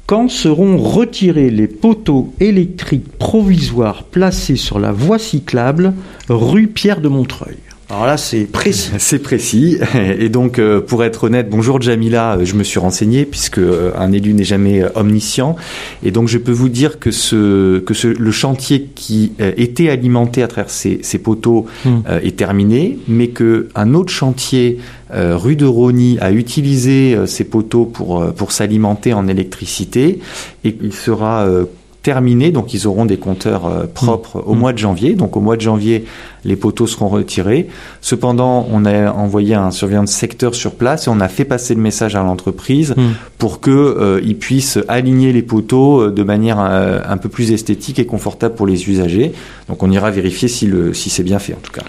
Quand 0.06 0.30
seront 0.30 0.76
retirés 0.76 1.50
les 1.50 1.66
poteaux 1.66 2.32
électriques 2.38 3.18
provisoires 3.18 4.04
placés 4.04 4.54
sur 4.54 4.78
la 4.78 4.92
voie 4.92 5.18
cyclable 5.18 5.94
rue 6.28 6.68
Pierre 6.68 7.00
de 7.00 7.08
Montreuil? 7.08 7.56
Alors 7.88 8.06
là, 8.06 8.16
c'est 8.16 8.44
précis. 8.44 8.90
C'est 8.98 9.20
précis. 9.20 9.78
Et 10.18 10.28
donc, 10.28 10.58
euh, 10.58 10.80
pour 10.80 11.04
être 11.04 11.24
honnête, 11.24 11.48
bonjour 11.48 11.80
Jamila, 11.80 12.36
euh, 12.36 12.44
je 12.44 12.56
me 12.56 12.64
suis 12.64 12.80
renseigné 12.80 13.24
puisque 13.24 13.58
euh, 13.58 13.92
un 13.96 14.10
élu 14.10 14.34
n'est 14.34 14.44
jamais 14.44 14.82
omniscient. 14.96 15.54
Et 16.02 16.10
donc, 16.10 16.26
je 16.26 16.38
peux 16.38 16.52
vous 16.52 16.68
dire 16.68 16.98
que 16.98 17.12
ce, 17.12 17.78
que 17.78 17.94
ce, 17.94 18.08
le 18.08 18.30
chantier 18.32 18.88
qui 18.94 19.32
était 19.38 19.88
alimenté 19.88 20.42
à 20.42 20.48
travers 20.48 20.70
ces, 20.70 20.98
ces 21.02 21.18
poteaux 21.18 21.66
Hmm. 21.84 22.00
euh, 22.08 22.20
est 22.22 22.36
terminé, 22.36 22.98
mais 23.06 23.28
que 23.28 23.68
un 23.74 23.94
autre 23.94 24.12
chantier 24.12 24.78
euh, 25.12 25.36
rue 25.36 25.56
de 25.56 25.66
Rony 25.66 26.18
a 26.20 26.32
utilisé 26.32 27.16
ces 27.26 27.44
poteaux 27.44 27.84
pour 27.84 28.32
pour 28.34 28.50
s'alimenter 28.52 29.12
en 29.12 29.28
électricité 29.28 30.20
et 30.64 30.76
il 30.82 30.92
sera 30.92 31.46
euh, 31.46 31.64
terminé, 32.10 32.52
donc 32.52 32.72
ils 32.72 32.86
auront 32.86 33.04
des 33.04 33.16
compteurs 33.16 33.66
euh, 33.66 33.86
propres 33.92 34.36
au 34.46 34.54
Mm. 34.54 34.58
mois 34.58 34.72
de 34.72 34.78
janvier. 34.78 35.14
Donc 35.14 35.36
au 35.36 35.40
mois 35.40 35.56
de 35.56 35.60
janvier, 35.60 36.04
les 36.44 36.54
poteaux 36.54 36.86
seront 36.86 37.08
retirés. 37.08 37.66
Cependant, 38.00 38.64
on 38.72 38.84
a 38.84 39.10
envoyé 39.10 39.54
un 39.56 39.72
surveillant 39.72 40.04
de 40.04 40.08
secteur 40.08 40.54
sur 40.54 40.72
place 40.76 41.08
et 41.08 41.10
on 41.10 41.18
a 41.20 41.26
fait 41.26 41.44
passer 41.44 41.74
le 41.74 41.80
message 41.80 42.14
à 42.14 42.22
l'entreprise 42.22 42.94
Hmm. 42.96 43.14
pour 43.38 43.58
que 43.60 43.70
euh, 43.72 44.20
ils 44.30 44.38
puissent 44.38 44.78
aligner 44.86 45.32
les 45.32 45.42
poteaux 45.42 46.00
euh, 46.02 46.10
de 46.12 46.22
manière 46.22 46.58
euh, 46.60 47.00
un 47.08 47.16
peu 47.16 47.28
plus 47.28 47.50
esthétique 47.50 47.98
et 47.98 48.06
confortable 48.06 48.54
pour 48.54 48.66
les 48.68 48.88
usagers. 48.88 49.32
Donc 49.68 49.82
on 49.82 49.90
ira 49.90 50.10
vérifier 50.12 50.46
si 50.48 50.66
le 50.66 50.94
si 50.94 51.10
c'est 51.10 51.24
bien 51.24 51.40
fait 51.40 51.54
en 51.54 51.62
tout 51.66 51.72
cas. 51.72 51.82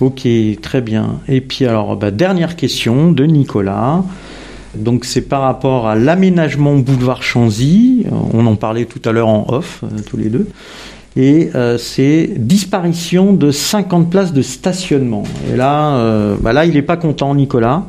Ok, 0.00 0.22
très 0.60 0.80
bien. 0.80 1.20
Et 1.28 1.40
puis 1.40 1.64
alors, 1.66 1.96
bah, 1.96 2.10
dernière 2.10 2.54
question 2.56 3.10
de 3.12 3.24
Nicolas. 3.24 4.02
Donc 4.76 5.04
c'est 5.04 5.22
par 5.22 5.42
rapport 5.42 5.86
à 5.86 5.94
l'aménagement 5.94 6.74
boulevard 6.76 7.22
Chanzy. 7.22 8.06
Euh, 8.06 8.16
On 8.32 8.46
en 8.46 8.56
parlait 8.56 8.84
tout 8.84 9.00
à 9.08 9.12
l'heure 9.12 9.28
en 9.28 9.46
off, 9.48 9.82
euh, 9.84 10.00
tous 10.06 10.16
les 10.16 10.28
deux. 10.28 10.48
Et 11.16 11.50
euh, 11.54 11.78
c'est 11.78 12.30
disparition 12.36 13.32
de 13.32 13.50
50 13.50 14.10
places 14.10 14.32
de 14.32 14.42
stationnement. 14.42 15.22
Et 15.52 15.56
là, 15.56 16.34
bah 16.40 16.52
là 16.52 16.64
il 16.64 16.74
n'est 16.74 16.82
pas 16.82 16.96
content, 16.96 17.34
Nicolas. 17.34 17.84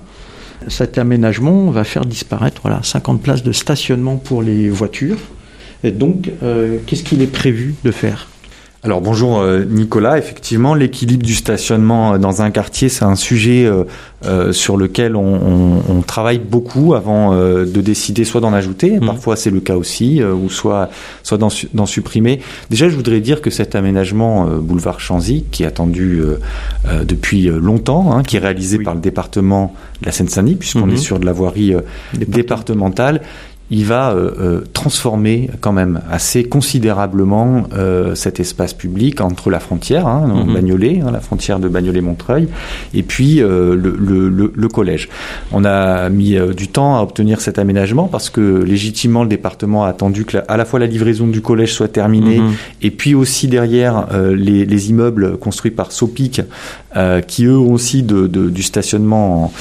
Cet 0.67 0.97
aménagement 0.97 1.69
va 1.71 1.83
faire 1.83 2.05
disparaître 2.05 2.61
voilà, 2.61 2.81
50 2.83 3.21
places 3.21 3.43
de 3.43 3.51
stationnement 3.51 4.17
pour 4.17 4.41
les 4.41 4.69
voitures. 4.69 5.17
Donc, 5.83 6.31
qu'est-ce 6.87 7.03
qu'il 7.03 7.21
est 7.21 7.31
prévu 7.31 7.75
de 7.83 7.91
faire? 7.91 8.27
Alors 8.85 9.01
bonjour 9.01 9.39
euh, 9.39 9.65
Nicolas, 9.67 10.19
effectivement 10.19 10.75
l'équilibre 10.75 11.25
du 11.25 11.33
stationnement 11.33 12.13
euh, 12.13 12.17
dans 12.19 12.43
un 12.43 12.51
quartier 12.51 12.87
c'est 12.87 13.03
un 13.03 13.15
sujet 13.15 13.65
euh, 13.65 14.53
sur 14.53 14.77
lequel 14.77 15.15
on, 15.15 16.03
travaille 16.05 16.37
beaucoup 16.37 16.93
avant 16.93 17.35
de 17.35 17.81
décider 17.81 18.25
soit 18.25 18.41
d'en 18.41 18.53
ajouter, 18.53 18.99
mmh. 18.99 19.05
parfois 19.05 19.35
c'est 19.35 19.49
le 19.49 19.59
cas 19.59 19.75
aussi, 19.75 20.23
ou 20.23 20.49
soit, 20.49 20.89
soit 21.23 21.37
d'en 21.37 21.85
supprimer. 21.85 22.41
Déjà 22.69 22.89
je 22.89 22.95
voudrais 22.95 23.21
dire 23.21 23.41
que 23.41 23.49
cet 23.49 23.75
aménagement 23.75 24.45
boulevard 24.45 24.99
Chanzy 24.99 25.45
qui 25.51 25.63
est 25.63 25.65
attendu 25.65 26.21
depuis 27.03 27.43
longtemps, 27.43 28.15
hein, 28.15 28.23
qui 28.23 28.37
est 28.37 28.39
réalisé 28.39 28.79
par 28.79 28.95
le 28.95 29.01
département 29.01 29.75
de 30.01 30.07
la 30.07 30.11
Seine-Saint-Denis 30.11 30.55
puisqu'on 30.55 30.87
mmh. 30.87 30.93
est 30.93 30.97
sur 30.97 31.19
de 31.19 31.25
la 31.25 31.33
voirie 31.33 31.73
départementale, 32.13 33.21
il 33.71 33.85
va 33.85 34.11
euh, 34.11 34.31
euh, 34.39 34.61
transformer 34.73 35.49
quand 35.59 35.71
même 35.71 36.01
assez 36.11 36.43
considérablement 36.43 37.63
euh, 37.73 38.13
cet 38.13 38.39
espace 38.39 38.75
public 38.75 39.21
entre 39.21 39.49
la 39.49 39.59
frontière, 39.59 40.07
hein, 40.07 40.45
mm 40.45 40.53
Bagnolet, 40.53 41.01
hein, 41.03 41.11
la 41.11 41.19
frontière 41.19 41.59
de 41.59 41.67
Bagnolet-Montreuil, 41.67 42.47
et 42.93 43.01
puis 43.01 43.37
le, 43.37 43.75
le, 43.75 44.29
le, 44.29 44.67
collège. 44.67 45.09
On 45.51 45.65
a 45.65 46.09
mis 46.09 46.37
du 46.55 46.67
temps 46.67 46.97
à 46.97 47.01
obtenir 47.01 47.41
cet 47.41 47.59
aménagement 47.59 48.07
parce 48.07 48.29
que 48.29 48.63
légitimement 48.63 49.23
le 49.23 49.29
département 49.29 49.85
a 49.85 49.89
attendu 49.89 50.25
que 50.25 50.37
à 50.47 50.57
la 50.57 50.65
fois 50.65 50.79
la 50.79 50.85
livraison 50.85 51.27
du 51.27 51.41
collège 51.41 51.73
soit 51.73 51.87
terminée 51.87 52.39
mhm. 52.39 52.53
et 52.81 52.91
puis 52.91 53.15
aussi 53.15 53.47
derrière 53.47 54.07
les, 54.35 54.65
les, 54.65 54.89
immeubles 54.89 55.37
construits 55.37 55.71
par 55.71 55.91
Sopic 55.91 56.41
qui 57.27 57.45
eux 57.45 57.57
aussi 57.57 58.03
de, 58.03 58.27
de, 58.27 58.49
du 58.49 58.63
stationnement 58.63 59.51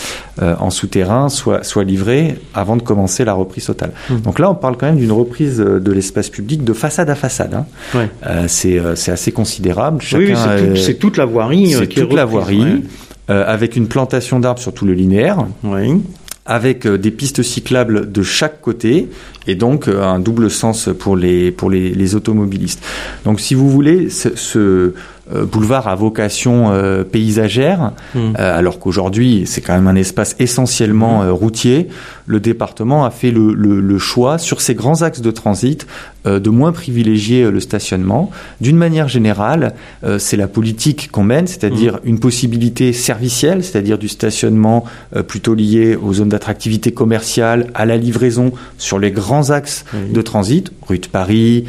en, 0.40 0.46
en 0.46 0.70
souterrain 0.70 1.28
soient, 1.28 1.64
soient 1.64 1.84
livrés 1.84 2.36
avant 2.54 2.76
de 2.76 2.82
commencer 2.82 3.24
la 3.24 3.34
reprise 3.34 3.66
totale. 3.66 3.93
Mmh. 4.10 4.20
Donc 4.20 4.38
là, 4.38 4.50
on 4.50 4.54
parle 4.54 4.76
quand 4.76 4.86
même 4.86 4.98
d'une 4.98 5.12
reprise 5.12 5.58
de 5.58 5.92
l'espace 5.92 6.28
public 6.28 6.64
de 6.64 6.72
façade 6.72 7.10
à 7.10 7.14
façade. 7.14 7.54
Hein. 7.54 7.66
Euh, 7.94 8.46
euh, 8.64 8.94
c'est 8.96 9.10
assez 9.10 9.32
considérable. 9.32 10.02
oui, 10.14 10.34
c'est 10.76 10.94
toute 10.94 11.16
la 11.16 11.24
voirie. 11.24 11.74
Euh, 11.74 11.78
c'est 11.80 11.86
toute 11.88 12.12
la 12.12 12.24
voirie, 12.24 12.84
avec 13.28 13.76
une 13.76 13.88
plantation 13.88 14.40
d'arbres 14.40 14.60
sur 14.60 14.74
tout 14.74 14.84
le 14.84 14.92
linéaire. 14.92 15.46
Oui 15.62 16.00
avec 16.46 16.86
des 16.86 17.10
pistes 17.10 17.42
cyclables 17.42 18.12
de 18.12 18.22
chaque 18.22 18.60
côté 18.60 19.08
et 19.46 19.54
donc 19.54 19.88
un 19.88 20.18
double 20.18 20.50
sens 20.50 20.90
pour 20.98 21.16
les 21.16 21.50
pour 21.50 21.70
les, 21.70 21.90
les 21.90 22.14
automobilistes. 22.14 22.84
Donc 23.24 23.40
si 23.40 23.54
vous 23.54 23.70
voulez 23.70 24.10
ce, 24.10 24.36
ce 24.36 24.58
euh, 24.58 24.94
boulevard 25.30 25.88
à 25.88 25.94
vocation 25.94 26.70
euh, 26.70 27.02
paysagère, 27.02 27.92
hmm. 28.14 28.34
euh, 28.38 28.58
alors 28.58 28.78
qu'aujourd'hui 28.78 29.44
c'est 29.46 29.60
quand 29.60 29.74
même 29.74 29.86
un 29.86 29.94
espace 29.94 30.36
essentiellement 30.38 31.24
hmm. 31.24 31.30
routier. 31.30 31.88
Le 32.26 32.40
département 32.40 33.04
a 33.04 33.10
fait 33.10 33.30
le, 33.30 33.52
le, 33.54 33.80
le, 33.80 33.98
choix 33.98 34.38
sur 34.38 34.60
ces 34.60 34.74
grands 34.74 35.02
axes 35.02 35.20
de 35.20 35.30
transit 35.30 35.86
de 36.24 36.50
moins 36.50 36.72
privilégier 36.72 37.50
le 37.50 37.60
stationnement. 37.60 38.30
D'une 38.60 38.76
manière 38.76 39.08
générale, 39.08 39.74
c'est 40.18 40.36
la 40.36 40.48
politique 40.48 41.10
qu'on 41.10 41.24
mène, 41.24 41.46
c'est-à-dire 41.46 41.94
hmm. 41.96 42.08
une 42.08 42.20
possibilité 42.20 42.92
servicielle, 42.92 43.62
c'est-à-dire 43.62 43.98
du 43.98 44.08
stationnement 44.08 44.84
plutôt 45.28 45.54
lié 45.54 45.96
aux 45.96 46.14
zones 46.14 46.30
d'attractivité 46.30 46.92
commerciale, 46.92 47.68
à 47.74 47.84
la 47.84 47.96
livraison 47.96 48.52
sur 48.78 48.98
les 48.98 49.10
grands 49.10 49.50
axes 49.50 49.84
de 49.92 50.22
transit, 50.22 50.72
rue 50.88 50.98
de 50.98 51.06
Paris, 51.06 51.64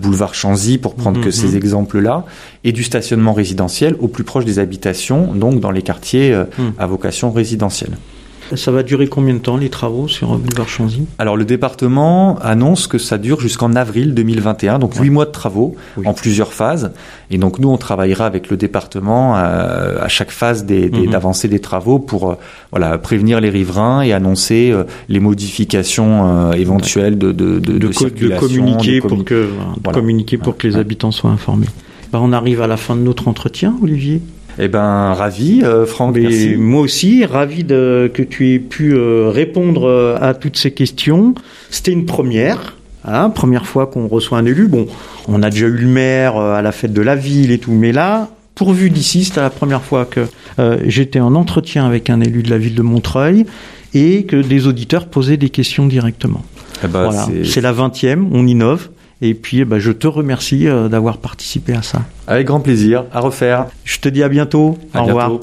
boulevard 0.00 0.34
Chanzy, 0.34 0.78
pour 0.78 0.94
prendre 0.94 1.20
que 1.20 1.30
ces 1.30 1.56
exemples-là, 1.56 2.24
et 2.66 2.72
du 2.72 2.82
stationnement 2.82 3.32
résidentiel 3.32 3.94
au 4.00 4.08
plus 4.08 4.24
proche 4.24 4.44
des 4.44 4.58
habitations, 4.58 5.34
donc 5.34 5.60
dans 5.60 5.70
les 5.70 5.82
quartiers 5.82 6.32
euh, 6.32 6.44
à 6.78 6.86
vocation 6.86 7.30
résidentielle. 7.30 7.96
Ça 8.54 8.70
va 8.70 8.82
durer 8.82 9.08
combien 9.08 9.34
de 9.34 9.38
temps 9.38 9.56
les 9.56 9.70
travaux 9.70 10.08
sur 10.08 10.36
Boulevard 10.38 10.68
Chanzy? 10.68 11.06
Alors 11.18 11.36
le 11.36 11.44
département 11.44 12.38
annonce 12.40 12.86
que 12.86 12.98
ça 12.98 13.18
dure 13.18 13.40
jusqu'en 13.40 13.74
avril 13.74 14.14
2021, 14.14 14.78
donc 14.78 14.94
huit 14.96 15.10
mois 15.10 15.26
de 15.26 15.30
travaux 15.30 15.74
en 16.04 16.14
plusieurs 16.14 16.52
phases. 16.52 16.92
Et 17.30 17.38
donc 17.38 17.58
nous 17.58 17.68
on 17.68 17.76
travaillera 17.76 18.26
avec 18.26 18.50
le 18.50 18.56
département 18.56 19.36
euh, 19.36 19.98
à 20.00 20.08
chaque 20.08 20.30
phase 20.30 20.64
des, 20.64 20.88
mhm. 20.88 21.10
d'avancée 21.10 21.48
des 21.48 21.60
travaux 21.60 21.98
pour 21.98 22.30
euh, 22.30 22.34
voilà 22.70 22.98
prévenir 22.98 23.40
les 23.40 23.50
riverains 23.50 24.02
et 24.02 24.12
annoncer 24.12 24.74
les 25.08 25.20
modifications 25.20 26.52
éventuelles 26.52 27.18
de 27.18 27.32
de, 27.32 27.58
de, 27.58 27.78
de, 27.78 28.38
communiquer 28.38 29.00
pour 29.00 29.24
que 29.24 29.48
communiquer 29.92 30.38
pour 30.38 30.56
que 30.56 30.66
les 30.66 30.76
habitants 30.76 31.10
soient 31.10 31.30
informés. 31.30 31.66
Ben, 32.12 32.20
on 32.22 32.32
arrive 32.32 32.62
à 32.62 32.66
la 32.66 32.76
fin 32.76 32.94
de 32.94 33.00
notre 33.00 33.28
entretien, 33.28 33.76
Olivier. 33.82 34.22
Eh 34.58 34.68
ben, 34.68 35.12
ravi, 35.12 35.62
euh, 35.62 35.84
Franck. 35.84 36.18
Moi 36.56 36.80
aussi, 36.80 37.24
ravi 37.24 37.64
de, 37.64 38.10
que 38.12 38.22
tu 38.22 38.54
aies 38.54 38.58
pu 38.58 38.94
euh, 38.94 39.28
répondre 39.28 39.84
euh, 39.84 40.16
à 40.20 40.34
toutes 40.34 40.56
ces 40.56 40.70
questions. 40.70 41.34
C'était 41.70 41.92
une 41.92 42.06
première. 42.06 42.76
Hein, 43.04 43.30
première 43.30 43.66
fois 43.66 43.86
qu'on 43.86 44.08
reçoit 44.08 44.38
un 44.38 44.46
élu. 44.46 44.66
Bon, 44.66 44.86
on 45.28 45.42
a 45.42 45.50
déjà 45.50 45.66
eu 45.66 45.76
le 45.76 45.86
maire 45.86 46.36
à 46.36 46.62
la 46.62 46.72
fête 46.72 46.92
de 46.92 47.02
la 47.02 47.14
ville 47.14 47.52
et 47.52 47.58
tout, 47.58 47.70
mais 47.70 47.92
là, 47.92 48.30
pourvu 48.56 48.90
d'ici, 48.90 49.24
c'était 49.24 49.42
la 49.42 49.50
première 49.50 49.82
fois 49.82 50.06
que 50.06 50.26
j'étais 50.86 51.20
en 51.20 51.36
entretien 51.36 51.86
avec 51.86 52.10
un 52.10 52.20
élu 52.20 52.42
de 52.42 52.50
la 52.50 52.58
ville 52.58 52.74
de 52.74 52.82
Montreuil 52.82 53.46
et 53.94 54.24
que 54.24 54.36
des 54.36 54.66
auditeurs 54.66 55.06
posaient 55.06 55.36
des 55.36 55.50
questions 55.50 55.86
directement. 55.86 56.42
Eh 56.82 56.88
ben, 56.88 57.04
voilà. 57.04 57.28
C'est 57.44 57.60
la 57.60 57.70
vingtième, 57.70 58.28
on 58.32 58.44
innove. 58.44 58.88
Et 59.22 59.34
puis, 59.34 59.60
eh 59.60 59.64
ben, 59.64 59.78
je 59.78 59.92
te 59.92 60.06
remercie 60.06 60.68
euh, 60.68 60.88
d'avoir 60.88 61.18
participé 61.18 61.72
à 61.74 61.82
ça. 61.82 62.02
Avec 62.26 62.46
grand 62.46 62.60
plaisir. 62.60 63.04
À 63.12 63.20
refaire. 63.20 63.66
Je 63.84 63.98
te 63.98 64.08
dis 64.08 64.22
à 64.22 64.28
bientôt. 64.28 64.78
Au 64.94 65.04
revoir. 65.04 65.38